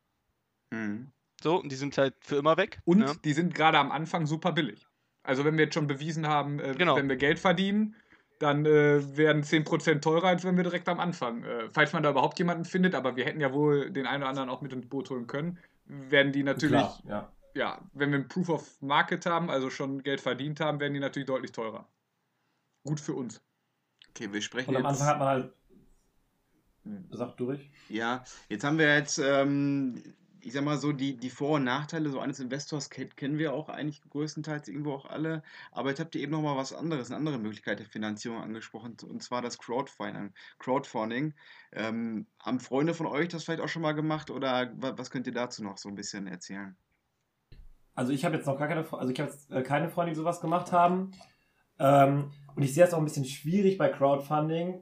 Mhm. 0.70 1.10
So, 1.42 1.60
und 1.60 1.70
die 1.70 1.76
sind 1.76 1.98
halt 1.98 2.14
für 2.20 2.36
immer 2.36 2.56
weg. 2.56 2.80
Und 2.84 2.98
ne? 2.98 3.12
die 3.24 3.32
sind 3.32 3.52
gerade 3.52 3.78
am 3.78 3.90
Anfang 3.90 4.26
super 4.26 4.52
billig. 4.52 4.85
Also 5.26 5.44
wenn 5.44 5.56
wir 5.56 5.64
jetzt 5.64 5.74
schon 5.74 5.86
bewiesen 5.86 6.26
haben, 6.26 6.60
äh, 6.60 6.74
genau. 6.76 6.96
wenn 6.96 7.08
wir 7.08 7.16
Geld 7.16 7.38
verdienen, 7.38 7.96
dann 8.38 8.66
äh, 8.66 9.16
werden 9.16 9.42
10% 9.42 10.00
teurer, 10.00 10.28
als 10.28 10.44
wenn 10.44 10.56
wir 10.56 10.64
direkt 10.64 10.88
am 10.88 11.00
Anfang, 11.00 11.42
äh, 11.42 11.68
falls 11.70 11.92
man 11.92 12.02
da 12.02 12.10
überhaupt 12.10 12.38
jemanden 12.38 12.64
findet, 12.64 12.94
aber 12.94 13.16
wir 13.16 13.24
hätten 13.24 13.40
ja 13.40 13.52
wohl 13.52 13.90
den 13.90 14.06
einen 14.06 14.22
oder 14.22 14.30
anderen 14.30 14.50
auch 14.50 14.60
mit 14.60 14.72
ins 14.72 14.88
Boot 14.88 15.10
holen 15.10 15.26
können, 15.26 15.58
werden 15.86 16.32
die 16.32 16.42
natürlich, 16.42 16.80
Klar, 16.80 17.00
ja. 17.08 17.32
ja, 17.54 17.80
wenn 17.92 18.10
wir 18.10 18.18
ein 18.18 18.28
Proof 18.28 18.48
of 18.50 18.82
Market 18.82 19.26
haben, 19.26 19.50
also 19.50 19.70
schon 19.70 20.02
Geld 20.02 20.20
verdient 20.20 20.60
haben, 20.60 20.80
werden 20.80 20.94
die 20.94 21.00
natürlich 21.00 21.26
deutlich 21.26 21.52
teurer. 21.52 21.88
Gut 22.84 23.00
für 23.00 23.14
uns. 23.14 23.42
Okay, 24.10 24.32
wir 24.32 24.42
sprechen 24.42 24.70
Und 24.70 24.76
am 24.76 24.86
Anfang 24.86 25.06
hat 25.06 25.18
man 25.18 25.28
halt. 25.28 25.52
Sag 27.10 27.36
durch. 27.36 27.68
Ja, 27.88 28.24
jetzt 28.48 28.62
haben 28.62 28.78
wir 28.78 28.94
jetzt 28.94 29.18
ähm, 29.18 30.00
ich 30.46 30.52
sag 30.52 30.62
mal 30.62 30.78
so, 30.78 30.92
die, 30.92 31.16
die 31.16 31.28
Vor- 31.28 31.56
und 31.56 31.64
Nachteile 31.64 32.08
so 32.08 32.20
eines 32.20 32.38
Investors 32.38 32.88
kennen 32.88 33.36
wir 33.36 33.52
auch 33.52 33.68
eigentlich 33.68 34.00
größtenteils 34.08 34.68
irgendwo 34.68 34.92
auch 34.92 35.06
alle. 35.06 35.42
Aber 35.72 35.88
jetzt 35.88 35.98
habt 35.98 36.14
ihr 36.14 36.20
eben 36.20 36.30
nochmal 36.30 36.56
was 36.56 36.72
anderes, 36.72 37.10
eine 37.10 37.16
andere 37.16 37.38
Möglichkeit 37.38 37.80
der 37.80 37.86
Finanzierung 37.86 38.40
angesprochen, 38.40 38.96
und 39.08 39.22
zwar 39.24 39.42
das 39.42 39.58
Crowdfunding. 39.58 40.32
Crowdfunding. 40.60 41.34
Ähm, 41.72 42.26
haben 42.38 42.60
Freunde 42.60 42.94
von 42.94 43.06
euch 43.06 43.28
das 43.28 43.42
vielleicht 43.42 43.60
auch 43.60 43.68
schon 43.68 43.82
mal 43.82 43.92
gemacht 43.92 44.30
oder 44.30 44.72
was 44.76 45.10
könnt 45.10 45.26
ihr 45.26 45.32
dazu 45.32 45.64
noch 45.64 45.78
so 45.78 45.88
ein 45.88 45.96
bisschen 45.96 46.28
erzählen? 46.28 46.76
Also 47.94 48.12
ich 48.12 48.24
habe 48.24 48.36
jetzt 48.36 48.46
noch 48.46 48.56
gar 48.56 48.68
keine, 48.68 48.86
also 48.92 49.12
ich 49.12 49.18
habe 49.18 49.32
äh, 49.50 49.62
keine 49.62 49.88
Freunde, 49.88 50.12
die 50.12 50.16
sowas 50.16 50.40
gemacht 50.40 50.70
haben. 50.70 51.10
Ähm, 51.80 52.30
und 52.54 52.62
ich 52.62 52.72
sehe 52.72 52.84
es 52.84 52.94
auch 52.94 52.98
ein 52.98 53.04
bisschen 53.04 53.24
schwierig 53.24 53.78
bei 53.78 53.88
Crowdfunding, 53.88 54.80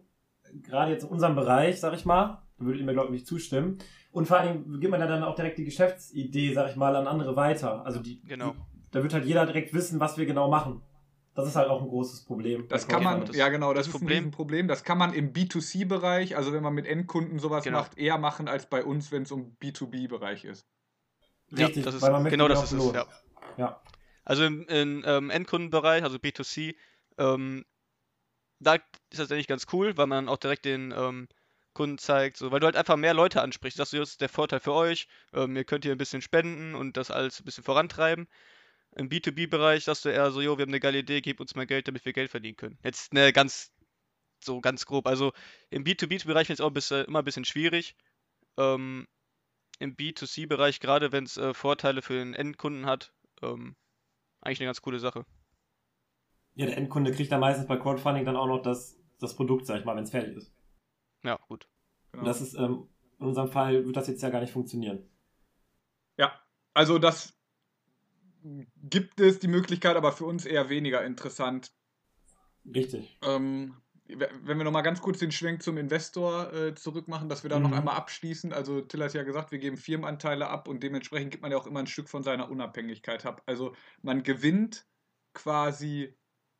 gerade 0.62 0.92
jetzt 0.92 1.04
in 1.04 1.08
unserem 1.08 1.34
Bereich, 1.34 1.80
sag 1.80 1.94
ich 1.94 2.04
mal. 2.04 2.42
Da 2.58 2.64
würdet 2.66 2.80
ihr 2.80 2.86
mir, 2.86 2.92
glaube 2.92 3.16
ich, 3.16 3.24
zustimmen. 3.24 3.78
Und 4.14 4.26
vor 4.26 4.38
allen 4.38 4.64
Dingen 4.64 4.80
gibt 4.80 4.92
man 4.92 5.00
ja 5.00 5.08
dann 5.08 5.24
auch 5.24 5.34
direkt 5.34 5.58
die 5.58 5.64
Geschäftsidee, 5.64 6.54
sag 6.54 6.70
ich 6.70 6.76
mal, 6.76 6.94
an 6.94 7.08
andere 7.08 7.34
weiter. 7.34 7.84
Also 7.84 7.98
die, 7.98 8.22
genau. 8.22 8.52
Die, 8.52 8.90
da 8.92 9.02
wird 9.02 9.12
halt 9.12 9.24
jeder 9.24 9.44
direkt 9.44 9.74
wissen, 9.74 9.98
was 9.98 10.16
wir 10.16 10.24
genau 10.24 10.48
machen. 10.48 10.82
Das 11.34 11.48
ist 11.48 11.56
halt 11.56 11.68
auch 11.68 11.82
ein 11.82 11.88
großes 11.88 12.24
Problem. 12.24 12.68
Das 12.68 12.86
kann 12.86 13.02
man, 13.02 13.26
ja 13.32 13.48
genau, 13.48 13.74
das, 13.74 13.86
das 13.86 13.94
ist 13.94 13.98
Problem. 13.98 14.26
ein 14.26 14.30
Problem. 14.30 14.68
Das 14.68 14.84
kann 14.84 14.98
man 14.98 15.14
im 15.14 15.32
B2C-Bereich, 15.32 16.36
also 16.36 16.52
wenn 16.52 16.62
man 16.62 16.74
mit 16.74 16.86
Endkunden 16.86 17.40
sowas 17.40 17.64
genau. 17.64 17.78
macht, 17.78 17.98
eher 17.98 18.16
machen 18.18 18.46
als 18.46 18.70
bei 18.70 18.84
uns, 18.84 19.10
wenn 19.10 19.24
es 19.24 19.32
um 19.32 19.56
B2B-Bereich 19.60 20.44
ist. 20.44 20.64
Richtig, 21.50 21.84
ja, 21.84 21.90
das 21.90 21.96
ist, 21.96 22.30
genau 22.30 22.46
das 22.46 22.62
ist 22.62 22.72
es. 22.72 22.92
Ja. 22.92 23.06
ja. 23.56 23.82
Also 24.24 24.44
im, 24.44 24.64
im 24.68 25.02
ähm, 25.04 25.30
Endkundenbereich, 25.30 26.04
also 26.04 26.18
B2C, 26.18 26.76
ähm, 27.18 27.64
da 28.60 28.74
ist 28.74 29.18
das 29.18 29.32
eigentlich 29.32 29.48
ganz 29.48 29.66
cool, 29.72 29.96
weil 29.96 30.06
man 30.06 30.28
auch 30.28 30.38
direkt 30.38 30.66
den 30.66 30.94
ähm, 30.96 31.26
Kunden 31.74 31.98
zeigt, 31.98 32.36
so, 32.36 32.50
weil 32.50 32.60
du 32.60 32.66
halt 32.66 32.76
einfach 32.76 32.96
mehr 32.96 33.14
Leute 33.14 33.42
ansprichst. 33.42 33.78
Das 33.78 33.92
ist 33.92 34.20
der 34.20 34.28
Vorteil 34.28 34.60
für 34.60 34.72
euch. 34.72 35.08
Ähm, 35.32 35.56
ihr 35.56 35.64
könnt 35.64 35.84
hier 35.84 35.92
ein 35.92 35.98
bisschen 35.98 36.22
spenden 36.22 36.74
und 36.74 36.96
das 36.96 37.10
alles 37.10 37.40
ein 37.40 37.44
bisschen 37.44 37.64
vorantreiben. 37.64 38.28
Im 38.96 39.08
B2B-Bereich 39.08 39.84
sagst 39.84 40.04
du 40.04 40.08
eher 40.08 40.30
so, 40.30 40.40
jo, 40.40 40.56
wir 40.56 40.62
haben 40.62 40.70
eine 40.70 40.80
geile 40.80 40.98
Idee, 40.98 41.20
gib 41.20 41.40
uns 41.40 41.54
mal 41.56 41.66
Geld, 41.66 41.88
damit 41.88 42.04
wir 42.04 42.12
Geld 42.12 42.30
verdienen 42.30 42.56
können. 42.56 42.78
Jetzt 42.84 43.12
ne, 43.12 43.32
ganz, 43.32 43.72
so 44.42 44.60
ganz 44.60 44.86
grob. 44.86 45.08
Also 45.08 45.32
im 45.70 45.84
B2B-Bereich 45.84 46.48
wird 46.48 46.60
es 46.60 46.64
auch 46.64 46.70
ein 46.70 46.74
bisschen, 46.74 47.04
immer 47.06 47.18
ein 47.18 47.24
bisschen 47.24 47.44
schwierig. 47.44 47.96
Ähm, 48.56 49.08
Im 49.80 49.96
B2C-Bereich, 49.96 50.78
gerade 50.78 51.10
wenn 51.10 51.24
es 51.24 51.36
äh, 51.36 51.54
Vorteile 51.54 52.02
für 52.02 52.14
den 52.14 52.34
Endkunden 52.34 52.86
hat, 52.86 53.12
ähm, 53.42 53.74
eigentlich 54.40 54.60
eine 54.60 54.68
ganz 54.68 54.80
coole 54.80 55.00
Sache. 55.00 55.26
Ja, 56.54 56.66
der 56.66 56.76
Endkunde 56.76 57.10
kriegt 57.10 57.32
dann 57.32 57.40
meistens 57.40 57.66
bei 57.66 57.76
Crowdfunding 57.76 58.24
dann 58.24 58.36
auch 58.36 58.46
noch 58.46 58.62
das, 58.62 58.96
das 59.18 59.34
Produkt, 59.34 59.66
sag 59.66 59.80
ich 59.80 59.84
mal, 59.84 59.96
wenn 59.96 60.04
es 60.04 60.12
fertig 60.12 60.36
ist. 60.36 60.53
Ja, 61.24 61.38
gut. 61.48 61.66
Genau. 62.12 62.24
Das 62.24 62.40
ist, 62.40 62.54
ähm, 62.54 62.88
in 63.18 63.26
unserem 63.26 63.48
Fall 63.48 63.84
wird 63.84 63.96
das 63.96 64.06
jetzt 64.06 64.22
ja 64.22 64.30
gar 64.30 64.40
nicht 64.40 64.52
funktionieren. 64.52 65.08
Ja, 66.16 66.32
also 66.74 66.98
das 66.98 67.34
gibt 68.44 69.20
es 69.20 69.38
die 69.38 69.48
Möglichkeit, 69.48 69.96
aber 69.96 70.12
für 70.12 70.26
uns 70.26 70.44
eher 70.44 70.68
weniger 70.68 71.04
interessant. 71.04 71.72
Richtig. 72.66 73.18
Ähm, 73.22 73.74
wenn 74.06 74.58
wir 74.58 74.64
nochmal 74.64 74.82
ganz 74.82 75.00
kurz 75.00 75.18
den 75.18 75.32
Schwenk 75.32 75.62
zum 75.62 75.78
Investor 75.78 76.52
äh, 76.52 76.74
zurückmachen, 76.74 77.30
dass 77.30 77.42
wir 77.42 77.48
da 77.48 77.58
mhm. 77.58 77.64
noch 77.64 77.72
einmal 77.72 77.96
abschließen. 77.96 78.52
Also 78.52 78.82
Till 78.82 79.02
hat 79.02 79.14
ja 79.14 79.22
gesagt, 79.22 79.50
wir 79.50 79.58
geben 79.58 79.78
Firmenanteile 79.78 80.48
ab 80.48 80.68
und 80.68 80.82
dementsprechend 80.82 81.30
gibt 81.30 81.42
man 81.42 81.50
ja 81.50 81.58
auch 81.58 81.66
immer 81.66 81.80
ein 81.80 81.86
Stück 81.86 82.10
von 82.10 82.22
seiner 82.22 82.50
Unabhängigkeit 82.50 83.24
ab. 83.24 83.42
Also 83.46 83.74
man 84.02 84.22
gewinnt 84.22 84.86
quasi 85.32 86.14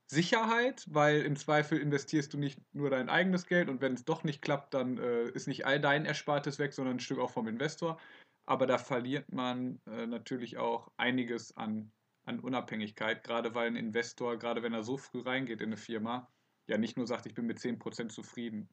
Sicherheit, 0.07 0.85
weil 0.89 1.23
im 1.23 1.37
Zweifel 1.37 1.79
investierst 1.79 2.33
du 2.35 2.39
nicht 2.39 2.61
nur 2.73 2.91
dein 2.91 3.09
eigenes 3.09 3.47
Geld 3.47 3.69
und 3.69 3.81
wenn 3.81 3.95
es 3.95 4.05
doch 4.05 4.23
nicht 4.25 4.43
klappt, 4.43 4.75
dann 4.75 4.99
äh, 4.99 5.29
ist 5.31 5.49
nicht 5.49 5.67
all 5.67 5.81
dein 5.81 6.05
Erspartes 6.05 6.59
weg, 6.59 6.73
sondern 6.73 6.97
ein 6.97 7.01
Stück 7.01 7.19
auch 7.19 7.31
vom 7.31 7.49
Investor. 7.49 7.99
Aber 8.47 8.67
da 8.67 8.77
verliert 8.79 9.33
man 9.33 9.81
äh, 9.87 10.07
natürlich 10.07 10.59
auch 10.59 10.91
einiges 10.99 11.57
an, 11.57 11.91
an 12.25 12.41
Unabhängigkeit, 12.41 13.25
gerade 13.25 13.55
weil 13.55 13.69
ein 13.69 13.77
Investor, 13.77 14.39
gerade 14.39 14.63
wenn 14.63 14.75
er 14.75 14.83
so 14.83 14.99
früh 14.99 15.21
reingeht 15.21 15.61
in 15.61 15.69
eine 15.69 15.79
Firma, 15.79 16.31
ja 16.67 16.77
nicht 16.77 16.97
nur 16.97 17.07
sagt, 17.07 17.27
ich 17.27 17.35
bin 17.35 17.47
mit 17.47 17.59
10% 17.59 18.11
zufrieden. 18.11 18.69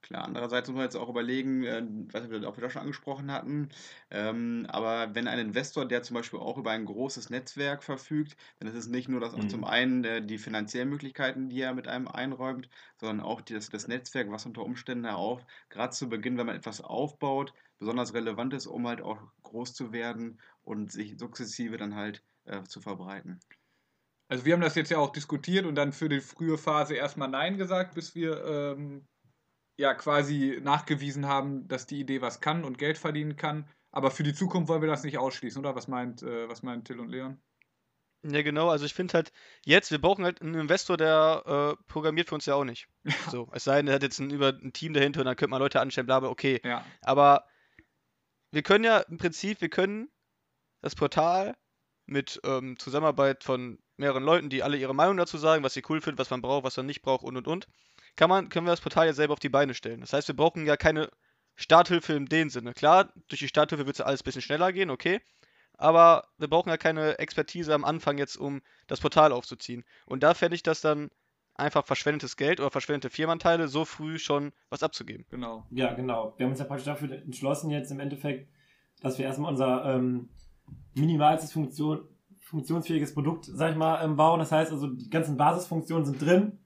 Klar, 0.00 0.24
andererseits 0.24 0.68
muss 0.68 0.76
man 0.76 0.84
jetzt 0.84 0.94
auch 0.96 1.08
überlegen, 1.08 1.64
äh, 1.64 1.82
was 2.12 2.30
wir 2.30 2.48
auch 2.48 2.56
wieder 2.56 2.70
schon 2.70 2.82
angesprochen 2.82 3.30
hatten, 3.32 3.68
ähm, 4.10 4.64
aber 4.68 5.14
wenn 5.14 5.26
ein 5.28 5.38
Investor, 5.40 5.86
der 5.86 6.02
zum 6.02 6.14
Beispiel 6.14 6.38
auch 6.38 6.56
über 6.56 6.70
ein 6.70 6.84
großes 6.86 7.30
Netzwerk 7.30 7.82
verfügt, 7.82 8.36
dann 8.58 8.68
ist 8.68 8.74
es 8.76 8.86
nicht 8.86 9.08
nur 9.08 9.20
das 9.20 9.34
auch 9.34 9.44
zum 9.44 9.64
Mhm. 9.64 9.64
einen 9.64 10.04
äh, 10.04 10.24
die 10.24 10.38
finanziellen 10.38 10.88
Möglichkeiten, 10.88 11.48
die 11.48 11.60
er 11.60 11.74
mit 11.74 11.88
einem 11.88 12.06
einräumt, 12.08 12.68
sondern 12.96 13.20
auch 13.26 13.40
die, 13.40 13.54
das, 13.54 13.70
das 13.70 13.88
Netzwerk, 13.88 14.30
was 14.30 14.46
unter 14.46 14.62
Umständen 14.64 15.04
ja 15.04 15.16
auch 15.16 15.44
gerade 15.68 15.92
zu 15.92 16.08
Beginn, 16.08 16.38
wenn 16.38 16.46
man 16.46 16.56
etwas 16.56 16.80
aufbaut, 16.80 17.52
besonders 17.78 18.14
relevant 18.14 18.54
ist, 18.54 18.66
um 18.66 18.86
halt 18.86 19.00
auch 19.02 19.20
groß 19.42 19.74
zu 19.74 19.92
werden 19.92 20.40
und 20.62 20.92
sich 20.92 21.18
sukzessive 21.18 21.76
dann 21.76 21.96
halt 21.96 22.24
äh, 22.44 22.62
zu 22.62 22.80
verbreiten. 22.80 23.40
Also 24.28 24.44
wir 24.44 24.52
haben 24.52 24.60
das 24.60 24.74
jetzt 24.74 24.90
ja 24.90 24.98
auch 24.98 25.10
diskutiert 25.12 25.64
und 25.66 25.74
dann 25.74 25.92
für 25.92 26.08
die 26.08 26.20
frühe 26.20 26.58
Phase 26.58 26.94
erstmal 26.94 27.28
Nein 27.28 27.56
gesagt, 27.56 27.94
bis 27.94 28.14
wir 28.14 28.44
ähm, 28.44 29.08
ja 29.78 29.94
quasi 29.94 30.58
nachgewiesen 30.62 31.26
haben, 31.26 31.66
dass 31.68 31.86
die 31.86 32.00
Idee 32.00 32.20
was 32.20 32.40
kann 32.40 32.64
und 32.64 32.78
Geld 32.78 32.98
verdienen 32.98 33.36
kann. 33.36 33.68
Aber 33.90 34.10
für 34.10 34.22
die 34.22 34.34
Zukunft 34.34 34.68
wollen 34.68 34.82
wir 34.82 34.88
das 34.88 35.04
nicht 35.04 35.18
ausschließen, 35.18 35.60
oder? 35.60 35.74
Was 35.74 35.88
meint, 35.88 36.22
äh, 36.22 36.48
was 36.48 36.62
meint 36.62 36.86
Till 36.86 37.00
und 37.00 37.08
Leon? 37.08 37.40
Ja, 38.24 38.42
genau. 38.42 38.68
Also 38.68 38.84
ich 38.84 38.94
finde 38.94 39.14
halt, 39.14 39.32
jetzt, 39.64 39.90
wir 39.90 40.00
brauchen 40.00 40.24
halt 40.24 40.42
einen 40.42 40.54
Investor, 40.54 40.96
der 40.96 41.76
äh, 41.78 41.82
programmiert 41.86 42.28
für 42.28 42.34
uns 42.34 42.46
ja 42.46 42.54
auch 42.54 42.64
nicht. 42.64 42.88
So, 43.30 43.48
es 43.52 43.64
sei 43.64 43.76
denn, 43.76 43.88
er 43.88 43.94
hat 43.94 44.02
jetzt 44.02 44.18
ein, 44.18 44.30
über 44.30 44.48
ein 44.48 44.72
Team 44.72 44.92
dahinter 44.92 45.20
und 45.20 45.26
dann 45.26 45.36
könnte 45.36 45.50
man 45.50 45.60
Leute 45.60 45.80
anstellen, 45.80 46.06
bla 46.06 46.20
bla, 46.20 46.28
okay. 46.28 46.60
Ja, 46.64 46.84
Aber 47.02 47.44
wir 48.50 48.62
können 48.62 48.84
ja 48.84 48.98
im 48.98 49.18
Prinzip, 49.18 49.60
wir 49.60 49.68
können 49.68 50.10
das 50.82 50.96
Portal 50.96 51.56
mit 52.06 52.40
ähm, 52.44 52.78
Zusammenarbeit 52.78 53.44
von 53.44 53.78
mehreren 53.96 54.24
Leuten, 54.24 54.48
die 54.48 54.62
alle 54.62 54.76
ihre 54.76 54.94
Meinung 54.94 55.16
dazu 55.16 55.38
sagen, 55.38 55.62
was 55.62 55.74
sie 55.74 55.82
cool 55.88 56.00
finden, 56.00 56.18
was 56.18 56.30
man 56.30 56.42
braucht, 56.42 56.64
was 56.64 56.76
man 56.76 56.86
nicht 56.86 57.02
braucht 57.02 57.24
und 57.24 57.36
und 57.36 57.46
und, 57.46 57.68
kann 58.18 58.28
man, 58.28 58.48
können 58.48 58.66
wir 58.66 58.72
das 58.72 58.80
Portal 58.80 59.06
ja 59.06 59.12
selber 59.12 59.32
auf 59.32 59.38
die 59.38 59.48
Beine 59.48 59.74
stellen. 59.74 60.00
Das 60.00 60.12
heißt, 60.12 60.26
wir 60.26 60.34
brauchen 60.34 60.66
ja 60.66 60.76
keine 60.76 61.08
Starthilfe 61.54 62.14
in 62.14 62.26
dem 62.26 62.50
Sinne. 62.50 62.74
Klar, 62.74 63.12
durch 63.28 63.38
die 63.38 63.46
Starthilfe 63.46 63.86
wird 63.86 63.94
es 63.94 64.00
alles 64.00 64.22
ein 64.22 64.24
bisschen 64.24 64.42
schneller 64.42 64.72
gehen, 64.72 64.90
okay. 64.90 65.20
Aber 65.74 66.24
wir 66.36 66.48
brauchen 66.48 66.68
ja 66.68 66.76
keine 66.76 67.20
Expertise 67.20 67.72
am 67.72 67.84
Anfang 67.84 68.18
jetzt, 68.18 68.36
um 68.36 68.60
das 68.88 69.00
Portal 69.00 69.30
aufzuziehen. 69.30 69.84
Und 70.04 70.24
da 70.24 70.34
fände 70.34 70.56
ich 70.56 70.64
das 70.64 70.80
dann 70.80 71.10
einfach 71.54 71.86
verschwendetes 71.86 72.36
Geld 72.36 72.58
oder 72.58 72.72
verschwendete 72.72 73.08
Firmenanteile, 73.08 73.68
so 73.68 73.84
früh 73.84 74.18
schon 74.18 74.52
was 74.68 74.82
abzugeben. 74.82 75.24
genau. 75.30 75.64
Ja, 75.70 75.94
genau. 75.94 76.34
Wir 76.36 76.46
haben 76.46 76.50
uns 76.50 76.58
ja 76.58 76.64
praktisch 76.64 76.86
dafür 76.86 77.12
entschlossen, 77.12 77.70
jetzt 77.70 77.92
im 77.92 78.00
Endeffekt, 78.00 78.48
dass 79.00 79.18
wir 79.18 79.26
erstmal 79.26 79.52
unser 79.52 79.84
ähm, 79.94 80.28
minimalstes 80.94 81.52
Funktion, 81.52 82.00
funktionsfähiges 82.40 83.14
Produkt, 83.14 83.44
sag 83.44 83.70
ich 83.70 83.76
mal, 83.76 84.04
ähm, 84.04 84.16
bauen. 84.16 84.40
Das 84.40 84.50
heißt 84.50 84.72
also, 84.72 84.88
die 84.88 85.08
ganzen 85.08 85.36
Basisfunktionen 85.36 86.04
sind 86.04 86.20
drin 86.20 86.58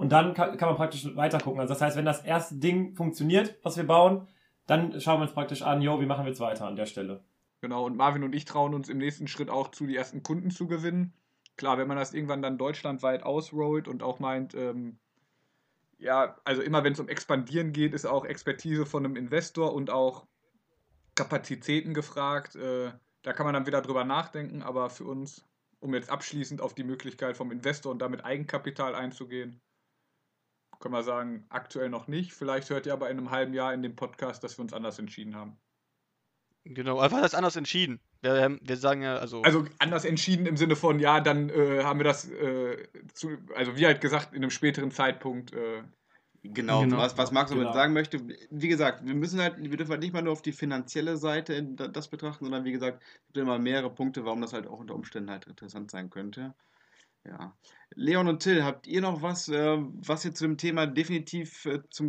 und 0.00 0.08
dann 0.12 0.32
kann, 0.32 0.56
man 0.58 0.76
praktisch 0.76 1.14
weiter 1.14 1.38
gucken. 1.38 1.60
Also 1.60 1.74
das 1.74 1.82
heißt, 1.82 1.94
wenn 1.94 2.06
das 2.06 2.24
erste 2.24 2.54
Ding 2.54 2.94
funktioniert, 2.94 3.58
was 3.62 3.76
wir 3.76 3.84
bauen, 3.86 4.28
dann 4.66 4.98
schauen 4.98 5.18
wir 5.18 5.24
uns 5.24 5.34
praktisch 5.34 5.60
an, 5.60 5.82
jo, 5.82 6.00
wie 6.00 6.06
machen 6.06 6.24
wir 6.24 6.30
jetzt 6.30 6.40
weiter 6.40 6.66
an 6.66 6.74
der 6.74 6.86
Stelle. 6.86 7.22
Genau, 7.60 7.84
und 7.84 7.98
Marvin 7.98 8.24
und 8.24 8.34
ich 8.34 8.46
trauen 8.46 8.72
uns 8.72 8.88
im 8.88 8.96
nächsten 8.96 9.28
Schritt 9.28 9.50
auch 9.50 9.68
zu, 9.68 9.86
die 9.86 9.96
ersten 9.96 10.22
Kunden 10.22 10.50
zu 10.50 10.66
gewinnen. 10.66 11.12
Klar, 11.58 11.76
wenn 11.76 11.86
man 11.86 11.98
das 11.98 12.14
irgendwann 12.14 12.40
dann 12.40 12.56
deutschlandweit 12.56 13.24
ausrollt 13.24 13.88
und 13.88 14.02
auch 14.02 14.20
meint, 14.20 14.54
ähm, 14.54 14.98
ja, 15.98 16.34
also 16.44 16.62
immer 16.62 16.82
wenn 16.82 16.94
es 16.94 17.00
um 17.00 17.08
Expandieren 17.10 17.74
geht, 17.74 17.92
ist 17.92 18.06
auch 18.06 18.24
Expertise 18.24 18.86
von 18.86 19.04
einem 19.04 19.16
Investor 19.16 19.74
und 19.74 19.90
auch 19.90 20.26
Kapazitäten 21.14 21.92
gefragt. 21.92 22.56
Äh, 22.56 22.90
da 23.20 23.34
kann 23.34 23.44
man 23.44 23.52
dann 23.52 23.66
wieder 23.66 23.82
drüber 23.82 24.04
nachdenken, 24.04 24.62
aber 24.62 24.88
für 24.88 25.04
uns, 25.04 25.44
um 25.78 25.92
jetzt 25.92 26.08
abschließend 26.08 26.62
auf 26.62 26.74
die 26.74 26.84
Möglichkeit 26.84 27.36
vom 27.36 27.52
Investor 27.52 27.92
und 27.92 27.98
damit 27.98 28.24
Eigenkapital 28.24 28.94
einzugehen, 28.94 29.60
können 30.80 30.94
wir 30.94 31.02
sagen, 31.02 31.44
aktuell 31.48 31.88
noch 31.88 32.08
nicht. 32.08 32.32
Vielleicht 32.32 32.70
hört 32.70 32.86
ihr 32.86 32.92
aber 32.92 33.10
in 33.10 33.18
einem 33.18 33.30
halben 33.30 33.54
Jahr 33.54 33.72
in 33.72 33.82
dem 33.82 33.94
Podcast, 33.94 34.42
dass 34.42 34.58
wir 34.58 34.62
uns 34.62 34.72
anders 34.72 34.98
entschieden 34.98 35.36
haben. 35.36 35.56
Genau, 36.64 36.98
einfach 36.98 37.22
das 37.22 37.34
anders 37.34 37.56
entschieden. 37.56 38.00
Wir, 38.22 38.58
wir 38.60 38.76
sagen 38.76 39.02
ja, 39.02 39.16
also, 39.16 39.42
Also 39.42 39.64
anders 39.78 40.04
entschieden 40.04 40.46
im 40.46 40.56
Sinne 40.56 40.76
von, 40.76 40.98
ja, 40.98 41.20
dann 41.20 41.48
äh, 41.48 41.84
haben 41.84 42.00
wir 42.00 42.04
das, 42.04 42.28
äh, 42.28 42.86
zu, 43.14 43.38
also 43.54 43.76
wie 43.76 43.86
halt 43.86 44.00
gesagt, 44.00 44.32
in 44.32 44.42
einem 44.42 44.50
späteren 44.50 44.90
Zeitpunkt. 44.90 45.52
Äh, 45.52 45.82
Genau, 46.42 46.80
Genau. 46.80 46.96
was, 46.96 47.18
was 47.18 47.32
Max 47.32 47.50
damit 47.50 47.64
Genau. 47.64 47.74
sagen 47.74 47.92
möchte, 47.92 48.18
wie 48.50 48.68
gesagt, 48.68 49.04
wir 49.06 49.14
müssen 49.14 49.40
halt, 49.40 49.56
wir 49.58 49.76
dürfen 49.76 49.90
halt 49.90 50.00
nicht 50.00 50.14
mal 50.14 50.22
nur 50.22 50.32
auf 50.32 50.40
die 50.42 50.52
finanzielle 50.52 51.18
Seite 51.18 51.62
das 51.62 52.08
betrachten, 52.08 52.46
sondern 52.46 52.64
wie 52.64 52.72
gesagt, 52.72 53.02
es 53.02 53.26
gibt 53.26 53.36
immer 53.36 53.58
mehrere 53.58 53.90
Punkte, 53.90 54.24
warum 54.24 54.40
das 54.40 54.54
halt 54.54 54.66
auch 54.66 54.78
unter 54.78 54.94
Umständen 54.94 55.30
halt 55.30 55.46
interessant 55.46 55.90
sein 55.90 56.08
könnte. 56.08 56.54
Ja. 57.26 57.54
Leon 57.94 58.28
und 58.28 58.42
Till, 58.42 58.64
habt 58.64 58.86
ihr 58.86 59.00
noch 59.00 59.22
was, 59.22 59.48
äh, 59.48 59.76
was 59.78 60.24
ihr 60.24 60.34
zu 60.34 60.44
dem 60.44 60.56
Thema 60.56 60.86
definitiv 60.86 61.66
äh, 61.66 61.80
zum, 61.90 62.08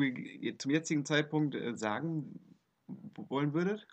zum 0.57 0.71
jetzigen 0.71 1.05
Zeitpunkt 1.05 1.55
äh, 1.55 1.75
sagen 1.75 2.39
wollen 3.15 3.53
würdet? 3.53 3.87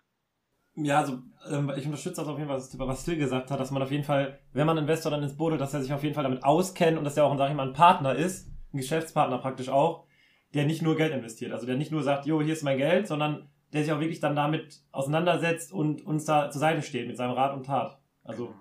Ja, 0.75 0.99
also 0.99 1.19
ähm, 1.49 1.71
ich 1.75 1.85
unterstütze 1.85 2.21
das 2.21 2.27
auf 2.27 2.37
jeden 2.37 2.49
Fall, 2.49 2.61
was, 2.87 3.03
Phil 3.03 3.17
gesagt 3.17 3.51
hat, 3.51 3.59
dass 3.59 3.71
man 3.71 3.81
auf 3.81 3.91
jeden 3.91 4.03
Fall, 4.03 4.39
wenn 4.53 4.67
man 4.67 4.77
Investor 4.77 5.11
dann 5.11 5.23
ins 5.23 5.35
Boot 5.35 5.59
dass 5.59 5.73
er 5.73 5.81
sich 5.81 5.91
auf 5.91 6.03
jeden 6.03 6.15
Fall 6.15 6.23
damit 6.23 6.43
auskennt 6.43 6.97
und 6.97 7.03
dass 7.03 7.17
er 7.17 7.25
auch, 7.25 7.37
sag 7.37 7.49
ich 7.49 7.55
mal, 7.55 7.67
ein 7.67 7.73
Partner 7.73 8.15
ist, 8.15 8.49
ein 8.73 8.77
Geschäftspartner 8.77 9.39
praktisch 9.39 9.69
auch, 9.69 10.05
der 10.53 10.65
nicht 10.65 10.81
nur 10.81 10.95
Geld 10.95 11.13
investiert. 11.13 11.51
Also 11.51 11.65
der 11.65 11.75
nicht 11.75 11.91
nur 11.91 12.03
sagt, 12.03 12.25
jo, 12.25 12.41
hier 12.41 12.53
ist 12.53 12.63
mein 12.63 12.77
Geld, 12.77 13.07
sondern 13.07 13.49
der 13.73 13.83
sich 13.83 13.91
auch 13.91 13.99
wirklich 13.99 14.19
dann 14.19 14.35
damit 14.35 14.81
auseinandersetzt 14.91 15.71
und 15.71 16.05
uns 16.05 16.25
da 16.25 16.49
zur 16.49 16.59
Seite 16.59 16.81
steht 16.81 17.07
mit 17.07 17.17
seinem 17.17 17.33
Rat 17.33 17.53
und 17.53 17.65
Tat. 17.65 17.99
Also, 18.23 18.53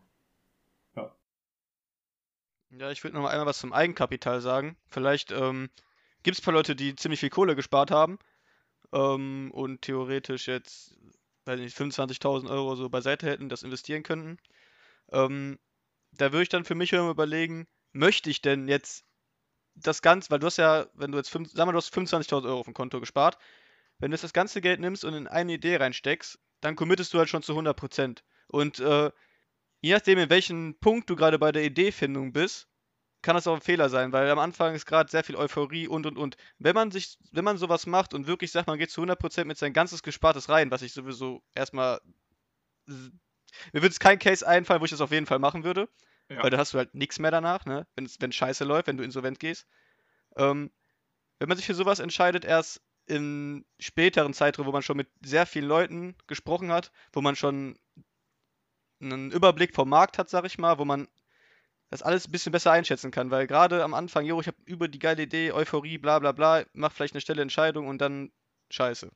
ja, 2.71 2.91
ich 2.91 3.03
würde 3.03 3.17
noch 3.17 3.23
mal 3.23 3.31
einmal 3.31 3.47
was 3.47 3.59
zum 3.59 3.73
Eigenkapital 3.73 4.41
sagen. 4.41 4.77
Vielleicht 4.89 5.31
ähm, 5.33 5.71
gibt 6.23 6.37
es 6.37 6.43
ein 6.43 6.45
paar 6.45 6.55
Leute, 6.55 6.77
die 6.77 6.95
ziemlich 6.97 7.21
viel 7.21 7.31
Kohle 7.31 7.57
gespart 7.57 7.91
haben 7.91 8.19
ähm, 8.93 9.51
und 9.53 9.83
theoretisch 9.83 10.49
jetzt, 10.49 10.97
weiß 11.45 11.61
nicht, 11.61 11.77
25.000 11.77 12.51
Euro 12.51 12.77
so 12.77 12.89
beiseite 12.89 13.27
hätten, 13.27 13.49
das 13.49 13.63
investieren 13.63 14.03
könnten. 14.03 14.39
Ähm, 15.13 15.59
da 16.13 16.33
würde 16.33 16.43
ich 16.43 16.49
dann 16.49 16.65
für 16.65 16.75
mich 16.75 16.93
überlegen, 16.93 17.67
möchte 17.93 18.31
ich 18.31 18.43
denn 18.43 18.69
jetzt 18.69 19.05
das 19.75 20.03
Ganze, 20.03 20.31
weil 20.31 20.39
du 20.39 20.47
hast 20.47 20.59
ja, 20.59 20.87
wenn 20.95 21.13
du 21.13 21.19
jetzt, 21.19 21.31
fünf, 21.31 21.51
sag 21.53 21.67
mal, 21.67 21.73
du 21.73 21.79
hast 21.79 21.95
25.000 21.95 22.47
Euro 22.47 22.61
auf 22.61 22.67
dem 22.67 22.75
Konto 22.75 23.01
gespart, 23.01 23.39
wenn 23.99 24.11
du 24.11 24.15
jetzt 24.15 24.25
das 24.25 24.33
ganze 24.33 24.61
Geld 24.61 24.81
nimmst 24.81 25.05
und 25.05 25.15
in 25.15 25.27
eine 25.27 25.55
Idee 25.55 25.77
reinsteckst, 25.77 26.39
dann 26.61 26.77
committest 26.77 27.15
du 27.15 27.19
halt 27.19 27.29
schon 27.29 27.43
zu 27.43 27.55
100%. 27.55 28.23
Und 28.49 28.81
äh, 28.81 29.11
je 29.81 29.93
nachdem, 29.93 30.19
in 30.19 30.31
welchem 30.31 30.77
Punkt 30.81 31.09
du 31.11 31.17
gerade 31.17 31.39
bei 31.39 31.53
der 31.53 31.65
Ideefindung 31.65 32.33
bist, 32.33 32.69
kann 33.23 33.35
das 33.35 33.47
auch 33.47 33.55
ein 33.55 33.61
Fehler 33.61 33.89
sein, 33.89 34.13
weil 34.13 34.31
am 34.31 34.39
Anfang 34.39 34.75
ist 34.75 34.87
gerade 34.87 35.11
sehr 35.11 35.25
viel 35.25 35.37
Euphorie 35.37 35.89
und 35.89 36.07
und 36.07 36.17
und. 36.17 36.37
Wenn 36.59 36.75
man 36.75 36.91
sich, 36.91 37.19
wenn 37.33 37.45
man 37.45 37.59
sowas 37.59 37.87
macht 37.87 38.15
und 38.15 38.27
wirklich 38.27 38.53
sagt, 38.53 38.69
man 38.69 38.79
geht 38.79 38.91
zu 38.91 39.03
100% 39.03 39.45
mit 39.45 39.59
sein 39.59 39.73
ganzes 39.73 40.03
Gespartes 40.03 40.49
rein, 40.49 40.71
was 40.71 40.83
ich 40.83 40.93
sowieso 40.93 41.43
erstmal. 41.55 42.01
Mir 42.87 43.83
würde 43.83 43.89
es 43.89 43.99
kein 43.99 44.19
Case 44.19 44.47
einfallen, 44.47 44.81
wo 44.81 44.85
ich 44.85 44.91
das 44.93 45.01
auf 45.01 45.11
jeden 45.11 45.27
Fall 45.27 45.41
machen 45.41 45.65
würde, 45.65 45.89
ja. 46.31 46.43
weil 46.43 46.51
da 46.51 46.59
hast 46.59 46.75
du 46.75 46.79
halt 46.79 46.95
nichts 46.95 47.19
mehr 47.19 47.31
danach, 47.31 47.65
ne? 47.65 47.87
Wenn 47.97 48.05
es 48.05 48.21
wenn 48.21 48.31
scheiße 48.31 48.65
läuft, 48.65 48.87
wenn 48.87 48.97
du 48.97 49.05
insolvent 49.05 49.41
gehst. 49.41 49.67
Ähm, 50.37 50.71
wenn 51.39 51.49
man 51.49 51.57
sich 51.57 51.67
für 51.67 51.75
sowas 51.75 51.99
entscheidet, 51.99 52.45
erst 52.45 52.81
im 53.07 53.65
späteren 53.81 54.35
Zeitraum, 54.35 54.67
wo 54.67 54.73
man 54.73 54.83
schon 54.83 54.97
mit 54.97 55.09
sehr 55.25 55.47
vielen 55.47 55.67
Leuten 55.67 56.15
gesprochen 56.27 56.71
hat, 56.71 56.93
wo 57.13 57.21
man 57.21 57.37
schon 57.37 57.79
einen 59.01 59.31
Überblick 59.31 59.75
vom 59.75 59.89
Markt 59.89 60.19
hat, 60.19 60.29
sag 60.29 60.45
ich 60.45 60.59
mal, 60.59 60.79
wo 60.79 60.85
man 60.85 61.09
das 61.91 62.03
alles 62.03 62.29
ein 62.29 62.33
bisschen 62.33 62.53
besser 62.53 62.73
einschätzen 62.73 63.11
kann, 63.11 63.31
weil 63.31 63.47
gerade 63.47 63.83
am 63.83 63.95
Anfang, 63.95 64.25
jo, 64.25 64.41
ich 64.41 64.47
habe 64.47 64.59
über 64.67 64.89
die 64.89 64.99
geile 64.99 65.23
Idee, 65.23 65.53
Euphorie, 65.53 65.99
bla 65.99 66.19
bla 66.19 66.33
bla, 66.33 66.65
mach 66.75 66.93
vielleicht 66.93 67.15
eine 67.15 67.21
schnelle 67.21 67.43
Entscheidung 67.43 67.87
und 67.89 67.99
dann 68.01 68.31
scheiße. 68.71 69.11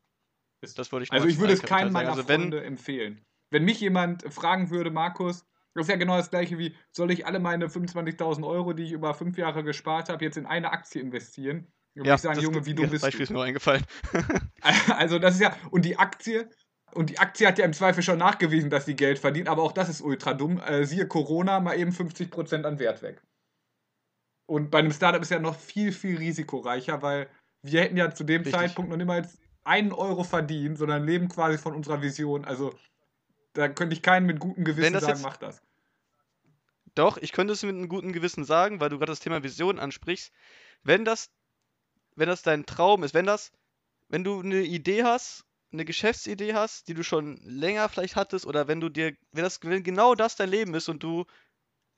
Das 0.76 0.92
wollte 0.92 1.04
ich 1.04 1.12
Also 1.12 1.26
ich 1.26 1.38
würde 1.38 1.52
es 1.52 1.62
keinem 1.62 1.92
meiner 1.92 2.10
Also 2.10 2.28
wenn, 2.28 2.42
Freunde 2.42 2.64
empfehlen. 2.64 3.24
Wenn 3.50 3.64
mich 3.64 3.80
jemand 3.80 4.22
fragen 4.32 4.70
würde, 4.70 4.90
Markus, 4.90 5.44
das 5.74 5.86
ist 5.86 5.90
ja 5.90 5.96
genau 5.96 6.16
das 6.16 6.30
gleiche 6.30 6.58
wie, 6.58 6.74
soll 6.90 7.10
ich 7.10 7.26
alle 7.26 7.40
meine 7.40 7.66
25.000 7.66 8.46
Euro, 8.46 8.72
die 8.72 8.84
ich 8.84 8.92
über 8.92 9.12
fünf 9.14 9.36
Jahre 9.36 9.64
gespart 9.64 10.08
habe, 10.08 10.24
jetzt 10.24 10.36
in 10.36 10.46
eine 10.46 10.72
Aktie 10.72 11.00
investieren? 11.02 11.66
Würde 11.94 12.08
ja, 12.08 12.14
ich 12.14 12.20
sagen, 12.22 12.40
Junge, 12.40 12.64
wie 12.64 12.74
du 12.74 12.86
bist 12.86 13.02
Beispiel 13.02 13.26
du? 13.26 13.32
ist 13.32 13.36
mir 13.36 13.42
eingefallen. 13.42 13.84
Also 14.96 15.18
das 15.18 15.34
ist 15.34 15.40
ja, 15.40 15.56
und 15.70 15.84
die 15.84 15.98
Aktie, 15.98 16.48
und 16.94 17.10
die 17.10 17.18
Aktie 17.18 17.46
hat 17.46 17.58
ja 17.58 17.64
im 17.64 17.72
Zweifel 17.72 18.02
schon 18.02 18.18
nachgewiesen, 18.18 18.70
dass 18.70 18.84
sie 18.84 18.96
Geld 18.96 19.18
verdient, 19.18 19.48
aber 19.48 19.62
auch 19.62 19.72
das 19.72 19.88
ist 19.88 20.00
ultra 20.00 20.34
dumm. 20.34 20.60
Äh, 20.60 20.84
siehe 20.84 21.06
Corona, 21.06 21.60
mal 21.60 21.78
eben 21.78 21.90
50% 21.90 22.64
an 22.64 22.78
Wert 22.78 23.02
weg. 23.02 23.22
Und 24.46 24.70
bei 24.70 24.80
einem 24.80 24.92
Startup 24.92 25.22
ist 25.22 25.30
ja 25.30 25.38
noch 25.38 25.58
viel, 25.58 25.92
viel 25.92 26.18
risikoreicher, 26.18 27.00
weil 27.00 27.28
wir 27.62 27.80
hätten 27.80 27.96
ja 27.96 28.12
zu 28.12 28.24
dem 28.24 28.42
Richtig. 28.42 28.54
Zeitpunkt 28.54 28.90
noch 28.90 28.96
niemals 28.96 29.38
einen 29.64 29.92
Euro 29.92 30.24
verdient, 30.24 30.78
sondern 30.78 31.04
leben 31.04 31.28
quasi 31.28 31.58
von 31.58 31.74
unserer 31.74 32.02
Vision. 32.02 32.44
Also 32.44 32.74
da 33.54 33.68
könnte 33.68 33.94
ich 33.94 34.02
keinen 34.02 34.26
mit 34.26 34.40
gutem 34.40 34.64
Gewissen 34.64 34.98
sagen, 34.98 35.20
mach 35.22 35.36
das. 35.36 35.62
Doch, 36.94 37.16
ich 37.16 37.32
könnte 37.32 37.54
es 37.54 37.62
mit 37.62 37.74
einem 37.74 37.88
guten 37.88 38.12
Gewissen 38.12 38.44
sagen, 38.44 38.80
weil 38.80 38.90
du 38.90 38.98
gerade 38.98 39.12
das 39.12 39.20
Thema 39.20 39.42
Vision 39.42 39.78
ansprichst. 39.78 40.32
Wenn 40.82 41.04
das, 41.04 41.30
wenn 42.16 42.28
das 42.28 42.42
dein 42.42 42.66
Traum 42.66 43.04
ist, 43.04 43.14
wenn 43.14 43.24
das, 43.24 43.52
wenn 44.08 44.24
du 44.24 44.40
eine 44.40 44.62
Idee 44.62 45.04
hast, 45.04 45.46
eine 45.72 45.84
Geschäftsidee 45.84 46.54
hast, 46.54 46.88
die 46.88 46.94
du 46.94 47.02
schon 47.02 47.36
länger 47.42 47.88
vielleicht 47.88 48.16
hattest, 48.16 48.46
oder 48.46 48.68
wenn 48.68 48.80
du 48.80 48.88
dir, 48.88 49.14
wenn 49.32 49.44
das, 49.44 49.60
wenn 49.62 49.82
genau 49.82 50.14
das 50.14 50.36
dein 50.36 50.50
Leben 50.50 50.74
ist 50.74 50.88
und 50.88 51.02
du 51.02 51.24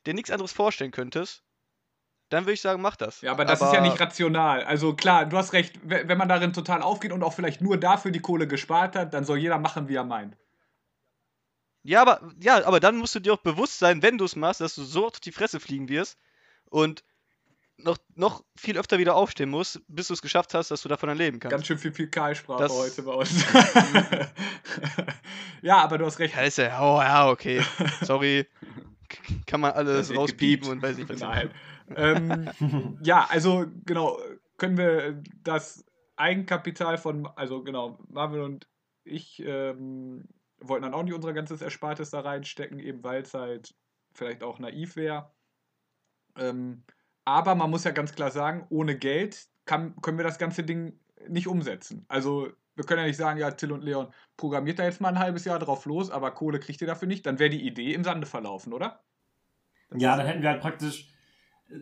dir 0.06 0.14
nichts 0.14 0.30
anderes 0.30 0.52
vorstellen 0.52 0.90
könntest, 0.90 1.42
dann 2.30 2.44
würde 2.44 2.54
ich 2.54 2.60
sagen, 2.60 2.82
mach 2.82 2.96
das. 2.96 3.20
Ja, 3.20 3.32
aber 3.32 3.44
das 3.44 3.60
ist 3.60 3.72
ja 3.72 3.80
nicht 3.80 4.00
rational. 4.00 4.64
Also 4.64 4.94
klar, 4.94 5.26
du 5.26 5.36
hast 5.36 5.52
recht, 5.52 5.78
wenn 5.82 6.18
man 6.18 6.28
darin 6.28 6.52
total 6.52 6.82
aufgeht 6.82 7.12
und 7.12 7.22
auch 7.22 7.34
vielleicht 7.34 7.60
nur 7.60 7.78
dafür 7.78 8.10
die 8.10 8.20
Kohle 8.20 8.48
gespart 8.48 8.96
hat, 8.96 9.14
dann 9.14 9.24
soll 9.24 9.38
jeder 9.38 9.58
machen, 9.58 9.88
wie 9.88 9.94
er 9.94 10.04
meint. 10.04 10.36
Ja, 11.82 12.00
aber, 12.00 12.32
ja, 12.40 12.64
aber 12.64 12.80
dann 12.80 12.96
musst 12.96 13.14
du 13.14 13.20
dir 13.20 13.34
auch 13.34 13.42
bewusst 13.42 13.78
sein, 13.78 14.02
wenn 14.02 14.16
du 14.16 14.24
es 14.24 14.36
machst, 14.36 14.62
dass 14.62 14.74
du 14.74 14.84
so 14.84 15.06
auf 15.06 15.20
die 15.20 15.32
Fresse 15.32 15.60
fliegen 15.60 15.88
wirst 15.88 16.18
und 16.70 17.04
noch, 17.76 17.98
noch 18.14 18.44
viel 18.56 18.78
öfter 18.78 18.98
wieder 18.98 19.14
aufstehen 19.14 19.50
musst, 19.50 19.82
bis 19.88 20.08
du 20.08 20.14
es 20.14 20.22
geschafft 20.22 20.54
hast, 20.54 20.70
dass 20.70 20.82
du 20.82 20.88
davon 20.88 21.08
erleben 21.08 21.40
kannst. 21.40 21.52
Ganz 21.52 21.66
schön 21.66 21.78
viel 21.78 21.92
Fäkalsprache 21.92 22.68
heute 22.68 23.02
bei 23.02 23.12
uns. 23.12 23.32
ja, 25.62 25.78
aber 25.78 25.98
du 25.98 26.06
hast 26.06 26.18
recht. 26.18 26.34
Ja, 26.56 26.80
oh, 26.80 27.00
ja, 27.00 27.28
okay. 27.28 27.62
Sorry. 28.02 28.46
Kann 29.46 29.60
man 29.60 29.72
alles 29.72 30.14
rauspiepen 30.14 30.70
und 30.70 30.82
weiß 30.82 30.96
nicht 30.96 31.08
was. 31.08 31.20
Nein. 31.20 31.50
ähm, 31.94 32.98
ja, 33.02 33.26
also 33.28 33.66
genau, 33.84 34.18
können 34.56 34.76
wir 34.76 35.22
das 35.42 35.84
Eigenkapital 36.16 36.98
von, 36.98 37.26
also 37.36 37.62
genau, 37.62 37.98
Marvin 38.08 38.40
und 38.40 38.68
ich 39.04 39.42
ähm, 39.44 40.24
wollten 40.58 40.84
dann 40.84 40.94
auch 40.94 41.02
nicht 41.02 41.14
unser 41.14 41.32
ganzes 41.32 41.60
Erspartes 41.60 42.10
da 42.10 42.20
reinstecken, 42.20 42.78
eben 42.78 43.02
weil 43.04 43.22
es 43.22 43.34
halt 43.34 43.74
vielleicht 44.12 44.42
auch 44.42 44.58
naiv 44.58 44.96
wäre. 44.96 45.30
Ähm, 46.36 46.84
aber 47.24 47.54
man 47.54 47.70
muss 47.70 47.84
ja 47.84 47.90
ganz 47.90 48.14
klar 48.14 48.30
sagen, 48.30 48.66
ohne 48.70 48.96
Geld 48.96 49.46
kann, 49.64 49.94
können 50.02 50.18
wir 50.18 50.24
das 50.24 50.38
ganze 50.38 50.62
Ding 50.62 50.98
nicht 51.28 51.46
umsetzen. 51.46 52.04
Also 52.08 52.48
wir 52.76 52.84
können 52.84 53.00
ja 53.00 53.06
nicht 53.06 53.16
sagen, 53.16 53.38
ja, 53.38 53.50
Till 53.50 53.72
und 53.72 53.84
Leon, 53.84 54.08
programmiert 54.36 54.78
da 54.78 54.84
jetzt 54.84 55.00
mal 55.00 55.08
ein 55.08 55.18
halbes 55.18 55.44
Jahr 55.44 55.58
drauf 55.58 55.86
los, 55.86 56.10
aber 56.10 56.32
Kohle 56.32 56.58
kriegt 56.58 56.80
ihr 56.80 56.86
dafür 56.86 57.08
nicht. 57.08 57.24
Dann 57.24 57.38
wäre 57.38 57.50
die 57.50 57.66
Idee 57.66 57.94
im 57.94 58.04
Sande 58.04 58.26
verlaufen, 58.26 58.72
oder? 58.72 59.00
Ja, 59.94 60.16
dann 60.16 60.26
hätten 60.26 60.42
wir 60.42 60.50
halt 60.50 60.60
praktisch 60.60 61.08
äh, 61.70 61.76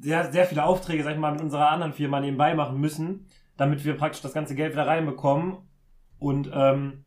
sehr, 0.00 0.32
sehr 0.32 0.46
viele 0.46 0.64
Aufträge, 0.64 1.04
sag 1.04 1.12
ich 1.12 1.18
mal, 1.18 1.32
mit 1.32 1.42
unserer 1.42 1.70
anderen 1.70 1.92
Firma 1.92 2.20
nebenbei 2.20 2.54
machen 2.54 2.80
müssen, 2.80 3.28
damit 3.56 3.84
wir 3.84 3.96
praktisch 3.96 4.22
das 4.22 4.32
ganze 4.32 4.54
Geld 4.54 4.72
wieder 4.72 4.86
reinbekommen. 4.86 5.58
Und 6.18 6.50
ähm, 6.52 7.04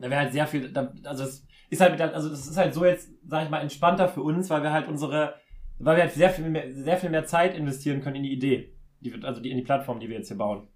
da 0.00 0.10
wäre 0.10 0.20
halt 0.20 0.32
sehr 0.32 0.46
viel, 0.46 0.72
also 1.04 1.24
es 1.24 1.46
ist 1.68 1.80
halt, 1.80 2.00
also 2.00 2.28
das 2.28 2.46
ist 2.46 2.56
halt 2.56 2.74
so 2.74 2.84
jetzt, 2.84 3.10
sag 3.26 3.44
ich 3.44 3.50
mal, 3.50 3.60
entspannter 3.60 4.08
für 4.08 4.22
uns, 4.22 4.50
weil 4.50 4.62
wir 4.62 4.72
halt 4.72 4.88
unsere, 4.88 5.34
weil 5.78 5.96
wir 5.96 6.04
halt 6.04 6.12
sehr 6.12 6.30
viel 6.30 6.48
mehr, 6.48 6.72
sehr 6.74 6.96
viel 6.96 7.10
mehr 7.10 7.24
Zeit 7.24 7.54
investieren 7.54 8.00
können 8.02 8.16
in 8.16 8.22
die 8.22 8.32
Idee, 8.32 8.76
die 9.00 9.12
wir, 9.12 9.24
also 9.24 9.40
die, 9.40 9.50
in 9.50 9.56
die 9.56 9.62
Plattform, 9.62 10.00
die 10.00 10.08
wir 10.08 10.16
jetzt 10.16 10.28
hier 10.28 10.36
bauen. 10.36 10.68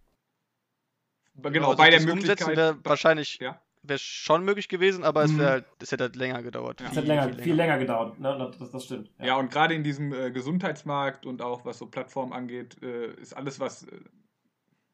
Genau, 1.34 1.68
also 1.68 1.78
bei 1.78 1.90
der 1.90 2.02
Möglichkeit 2.02 2.56
wäre 2.56 2.78
wahrscheinlich 2.84 3.38
ja. 3.40 3.60
wäre 3.82 3.98
schon 3.98 4.44
möglich 4.44 4.68
gewesen, 4.68 5.04
aber 5.04 5.24
es, 5.24 5.32
mhm. 5.32 5.64
es 5.80 5.92
hätte 5.92 6.04
halt 6.04 6.16
länger 6.16 6.42
gedauert. 6.42 6.80
Ja. 6.80 6.88
Es 6.88 6.96
hätte 6.96 7.06
länger, 7.06 7.28
viel, 7.28 7.42
viel 7.42 7.54
länger, 7.54 7.78
gedauert, 7.78 8.18
ne? 8.18 8.52
das, 8.58 8.70
das 8.70 8.84
stimmt. 8.84 9.10
Ja. 9.18 9.26
ja, 9.26 9.36
und 9.36 9.50
gerade 9.50 9.74
in 9.74 9.84
diesem 9.84 10.12
äh, 10.12 10.30
Gesundheitsmarkt 10.30 11.24
und 11.24 11.40
auch 11.40 11.64
was 11.64 11.78
so 11.78 11.86
Plattformen 11.86 12.32
angeht, 12.32 12.82
äh, 12.82 13.14
ist 13.14 13.34
alles, 13.34 13.58
was, 13.58 13.84
äh, 13.84 14.00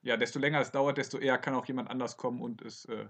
ja, 0.02 0.16
desto 0.16 0.38
länger 0.38 0.60
es 0.60 0.70
dauert, 0.70 0.98
desto 0.98 1.18
eher 1.18 1.38
kann 1.38 1.54
auch 1.54 1.66
jemand 1.66 1.90
anders 1.90 2.16
kommen 2.16 2.40
und 2.40 2.62
es 2.62 2.84
äh, 2.84 3.06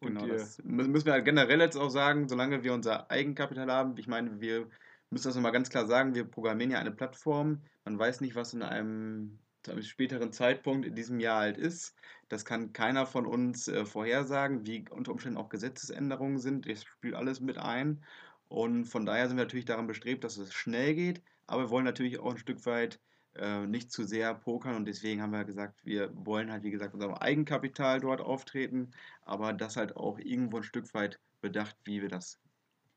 Genau, 0.00 0.26
das 0.26 0.60
müssen 0.64 1.06
wir 1.06 1.12
halt 1.12 1.24
generell 1.24 1.60
jetzt 1.60 1.76
auch 1.76 1.88
sagen, 1.88 2.28
solange 2.28 2.64
wir 2.64 2.74
unser 2.74 3.10
Eigenkapital 3.10 3.70
haben. 3.70 3.96
Ich 3.96 4.08
meine, 4.08 4.40
wir 4.40 4.66
müssen 5.14 5.28
das 5.28 5.36
nochmal 5.36 5.52
ganz 5.52 5.70
klar 5.70 5.86
sagen, 5.86 6.14
wir 6.14 6.24
programmieren 6.24 6.72
ja 6.72 6.78
eine 6.78 6.90
Plattform. 6.90 7.62
Man 7.84 7.98
weiß 7.98 8.20
nicht, 8.20 8.34
was 8.34 8.52
in 8.52 8.62
einem, 8.62 9.38
einem 9.66 9.82
späteren 9.82 10.32
Zeitpunkt 10.32 10.86
in 10.86 10.94
diesem 10.94 11.20
Jahr 11.20 11.40
halt 11.40 11.56
ist. 11.56 11.94
Das 12.28 12.44
kann 12.44 12.72
keiner 12.72 13.06
von 13.06 13.24
uns 13.24 13.68
äh, 13.68 13.86
vorhersagen, 13.86 14.66
wie 14.66 14.84
unter 14.90 15.12
Umständen 15.12 15.38
auch 15.38 15.48
Gesetzesänderungen 15.48 16.38
sind. 16.38 16.68
Das 16.68 16.84
spielt 16.84 17.14
alles 17.14 17.40
mit 17.40 17.58
ein. 17.58 18.02
Und 18.48 18.84
von 18.84 19.06
daher 19.06 19.28
sind 19.28 19.36
wir 19.36 19.44
natürlich 19.44 19.64
daran 19.64 19.86
bestrebt, 19.86 20.24
dass 20.24 20.36
es 20.36 20.52
schnell 20.52 20.94
geht. 20.94 21.22
Aber 21.46 21.62
wir 21.62 21.70
wollen 21.70 21.84
natürlich 21.84 22.18
auch 22.18 22.32
ein 22.32 22.38
Stück 22.38 22.66
weit 22.66 23.00
äh, 23.36 23.66
nicht 23.66 23.90
zu 23.92 24.04
sehr 24.04 24.34
pokern 24.34 24.76
und 24.76 24.86
deswegen 24.86 25.20
haben 25.20 25.32
wir 25.32 25.44
gesagt, 25.44 25.84
wir 25.84 26.10
wollen 26.14 26.52
halt, 26.52 26.62
wie 26.62 26.70
gesagt, 26.70 26.94
unser 26.94 27.20
Eigenkapital 27.20 28.00
dort 28.00 28.20
auftreten, 28.20 28.92
aber 29.22 29.52
das 29.52 29.76
halt 29.76 29.96
auch 29.96 30.18
irgendwo 30.18 30.58
ein 30.58 30.62
Stück 30.62 30.92
weit 30.94 31.20
bedacht, 31.40 31.76
wie 31.84 32.00
wir 32.00 32.08
das 32.08 32.40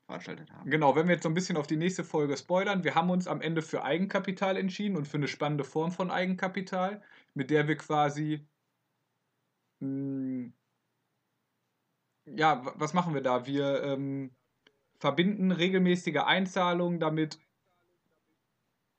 veranstaltet 0.08 0.52
haben. 0.52 0.70
Genau, 0.70 0.96
wenn 0.96 1.08
wir 1.08 1.14
jetzt 1.14 1.24
so 1.24 1.30
ein 1.30 1.36
bisschen 1.36 1.58
auf 1.58 1.68
die 1.68 1.78
nächste 1.78 2.04
Folge 2.04 2.36
spoilern, 2.36 2.84
wir 2.84 2.96
haben 2.96 3.10
uns 3.10 3.28
am 3.28 3.42
Ende 3.42 3.62
für 3.62 3.84
Eigenkapital 3.84 4.58
entschieden 4.58 4.98
und 4.98 5.08
für 5.08 5.18
eine 5.18 5.28
spannende 5.28 5.64
Form 5.64 5.92
von 5.92 6.10
Eigenkapital, 6.10 7.02
mit 7.36 7.52
der 7.52 7.68
wir 7.68 7.78
quasi 7.78 8.48
mh, 9.80 9.88
hm, 9.88 10.54
ja, 12.26 12.62
was 12.76 12.94
machen 12.94 13.14
wir 13.14 13.22
da? 13.22 13.46
Wir 13.46 13.84
ähm, 13.84 14.32
verbinden 15.00 15.52
regelmäßige 15.52 16.18
Einzahlungen 16.26 17.00
damit 17.00 17.40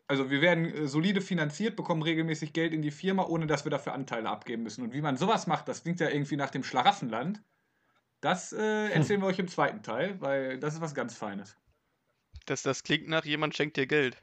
also 0.09 0.31
wir 0.31 0.41
werden 0.41 0.65
äh, 0.65 0.87
solide 0.89 1.21
finanziert, 1.21 1.77
bekommen 1.77 2.03
regelmäßig 2.03 2.55
Geld 2.55 2.73
in 2.73 2.83
die 2.83 2.91
Firma, 2.91 3.27
ohne 3.27 3.47
dass 3.47 3.65
wir 3.65 3.71
dafür 3.71 3.93
Anteile 3.93 4.31
abgeben 4.31 4.63
müssen. 4.63 4.83
Und 4.83 4.95
wie 4.95 5.03
man 5.03 5.19
sowas 5.19 5.47
macht, 5.47 5.69
das 5.69 5.83
klingt 5.83 6.01
ja 6.01 6.09
irgendwie 6.09 6.37
nach 6.37 6.51
dem 6.51 6.65
Schlaraffenland. 6.65 7.43
Das 8.21 8.53
äh, 8.53 8.57
hm. 8.89 8.93
erzählen 8.93 9.21
wir 9.21 9.27
euch 9.27 9.39
im 9.39 9.49
zweiten 9.49 9.83
Teil, 9.83 10.21
weil 10.21 10.59
das 10.59 10.75
ist 10.75 10.81
was 10.81 10.95
ganz 10.95 11.17
Feines. 11.17 11.57
Das, 12.47 12.63
das 12.63 12.83
klingt 12.83 13.09
nach 13.09 13.25
jemand 13.25 13.55
schenkt 13.57 13.77
dir 13.77 13.87
Geld. 13.87 14.17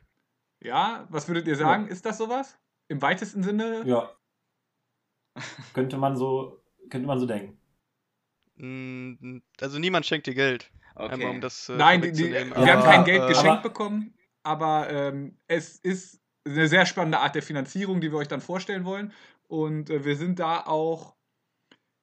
Ja, 0.61 1.07
was 1.09 1.27
würdet 1.27 1.47
ihr 1.47 1.55
sagen? 1.55 1.85
Ja. 1.85 1.91
Ist 1.91 2.05
das 2.05 2.17
sowas? 2.17 2.57
Im 2.87 3.01
weitesten 3.01 3.43
Sinne? 3.43 3.83
Ja. 3.85 4.09
könnte 5.73 5.97
man 5.97 6.17
so, 6.17 6.63
könnte 6.89 7.07
man 7.07 7.19
so 7.19 7.25
denken. 7.25 7.59
Mm, 8.55 9.39
also 9.59 9.79
niemand 9.79 10.05
schenkt 10.05 10.27
dir 10.27 10.33
Geld. 10.33 10.71
Okay. 10.95 11.13
Einmal, 11.13 11.29
um 11.29 11.41
das, 11.41 11.69
äh, 11.69 11.75
Nein, 11.75 12.01
die, 12.01 12.11
die, 12.13 12.31
wir 12.31 12.55
haben 12.55 12.83
kein 12.83 13.03
Geld 13.03 13.23
äh, 13.23 13.27
geschenkt 13.27 13.63
bekommen 13.63 14.15
aber 14.45 14.89
ähm, 14.91 15.37
es 15.47 15.79
ist 15.79 16.21
eine 16.45 16.67
sehr 16.67 16.85
spannende 16.85 17.19
Art 17.19 17.33
der 17.33 17.41
Finanzierung, 17.41 17.99
die 17.99 18.11
wir 18.11 18.19
euch 18.19 18.27
dann 18.27 18.41
vorstellen 18.41 18.85
wollen. 18.85 19.11
Und 19.47 19.89
äh, 19.89 20.05
wir 20.05 20.15
sind 20.15 20.39
da 20.39 20.61
auch 20.61 21.15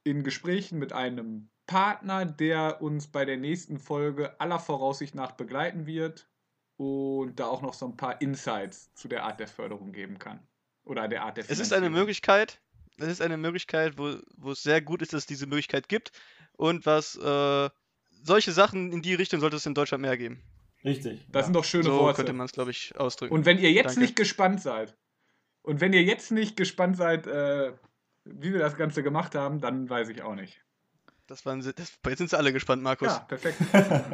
in 0.02 0.24
Gesprächen 0.24 0.78
mit 0.78 0.92
einem 0.92 1.50
Partner, 1.72 2.26
der 2.26 2.82
uns 2.82 3.06
bei 3.06 3.24
der 3.24 3.38
nächsten 3.38 3.78
Folge 3.78 4.38
aller 4.38 4.58
Voraussicht 4.58 5.14
nach 5.14 5.32
begleiten 5.32 5.86
wird 5.86 6.28
und 6.76 7.40
da 7.40 7.46
auch 7.46 7.62
noch 7.62 7.72
so 7.72 7.86
ein 7.86 7.96
paar 7.96 8.20
Insights 8.20 8.92
zu 8.92 9.08
der 9.08 9.24
Art 9.24 9.40
der 9.40 9.48
Förderung 9.48 9.92
geben 9.92 10.18
kann. 10.18 10.46
Oder 10.84 11.08
der 11.08 11.22
Art 11.22 11.38
der 11.38 11.44
Finanzierung. 11.44 11.62
Es 11.62 11.66
ist 11.68 11.72
eine 11.72 11.88
Möglichkeit, 11.88 12.60
es 12.98 13.08
ist 13.08 13.22
eine 13.22 13.38
Möglichkeit, 13.38 13.96
wo, 13.96 14.16
wo 14.36 14.50
es 14.50 14.62
sehr 14.62 14.82
gut 14.82 15.00
ist, 15.00 15.14
dass 15.14 15.20
es 15.20 15.26
diese 15.26 15.46
Möglichkeit 15.46 15.88
gibt 15.88 16.12
und 16.58 16.84
was 16.84 17.16
äh, 17.16 17.70
solche 18.22 18.52
Sachen 18.52 18.92
in 18.92 19.00
die 19.00 19.14
Richtung 19.14 19.40
sollte 19.40 19.56
es 19.56 19.64
in 19.64 19.72
Deutschland 19.72 20.02
mehr 20.02 20.18
geben. 20.18 20.42
Richtig. 20.84 21.26
Das 21.30 21.40
ja. 21.40 21.44
sind 21.44 21.54
doch 21.54 21.64
schöne 21.64 21.84
so 21.84 22.00
Worte. 22.00 22.16
könnte 22.16 22.34
man 22.34 22.44
es, 22.44 22.52
glaube 22.52 22.72
ich, 22.72 22.94
ausdrücken. 22.98 23.32
Und 23.32 23.46
wenn 23.46 23.58
ihr 23.58 23.72
jetzt 23.72 23.96
Danke. 23.96 24.00
nicht 24.00 24.16
gespannt 24.16 24.60
seid, 24.60 24.94
und 25.62 25.80
wenn 25.80 25.94
ihr 25.94 26.02
jetzt 26.02 26.32
nicht 26.32 26.58
gespannt 26.58 26.98
seid, 26.98 27.26
äh, 27.26 27.72
wie 28.24 28.52
wir 28.52 28.60
das 28.60 28.76
Ganze 28.76 29.02
gemacht 29.02 29.34
haben, 29.34 29.62
dann 29.62 29.88
weiß 29.88 30.10
ich 30.10 30.20
auch 30.20 30.34
nicht. 30.34 30.62
Das 31.32 31.46
waren 31.46 31.62
sie, 31.62 31.72
das, 31.72 31.98
jetzt 32.06 32.18
sind 32.18 32.28
sie 32.28 32.36
alle 32.36 32.52
gespannt, 32.52 32.82
Markus. 32.82 33.08
Ja, 33.08 33.20
perfekt. 33.20 33.56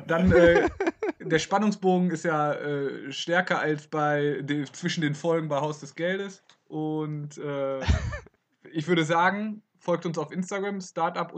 Dann, 0.06 0.30
äh, 0.30 0.68
der 1.18 1.40
Spannungsbogen 1.40 2.12
ist 2.12 2.24
ja 2.24 2.52
äh, 2.52 3.10
stärker 3.10 3.58
als 3.58 3.88
bei 3.88 4.40
de, 4.42 4.64
zwischen 4.66 5.00
den 5.00 5.16
Folgen 5.16 5.48
bei 5.48 5.56
Haus 5.56 5.80
des 5.80 5.96
Geldes. 5.96 6.44
Und 6.68 7.36
äh, 7.38 7.80
ich 8.72 8.86
würde 8.86 9.04
sagen, 9.04 9.64
folgt 9.80 10.06
uns 10.06 10.16
auf 10.16 10.30
Instagram, 10.30 10.80
startup 10.80 11.34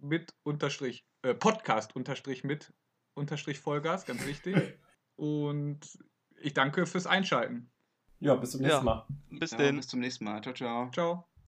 mit 0.00 0.32
unterstrich, 0.44 1.04
äh, 1.20 1.34
podcast 1.34 1.94
unterstrich 1.94 2.42
mit 2.42 2.72
unterstrich 3.12 3.60
Vollgas, 3.60 4.06
ganz 4.06 4.24
wichtig. 4.24 4.78
Und 5.16 5.80
ich 6.40 6.54
danke 6.54 6.86
fürs 6.86 7.06
Einschalten. 7.06 7.70
Ja, 8.20 8.34
bis 8.34 8.52
zum 8.52 8.62
nächsten 8.62 8.84
Mal. 8.86 9.06
Bis 9.28 9.50
ja, 9.50 9.72
Bis 9.72 9.88
zum 9.88 10.00
nächsten 10.00 10.24
Mal. 10.24 10.40
Ciao, 10.40 10.54
ciao. 10.54 10.90
Ciao. 10.90 11.28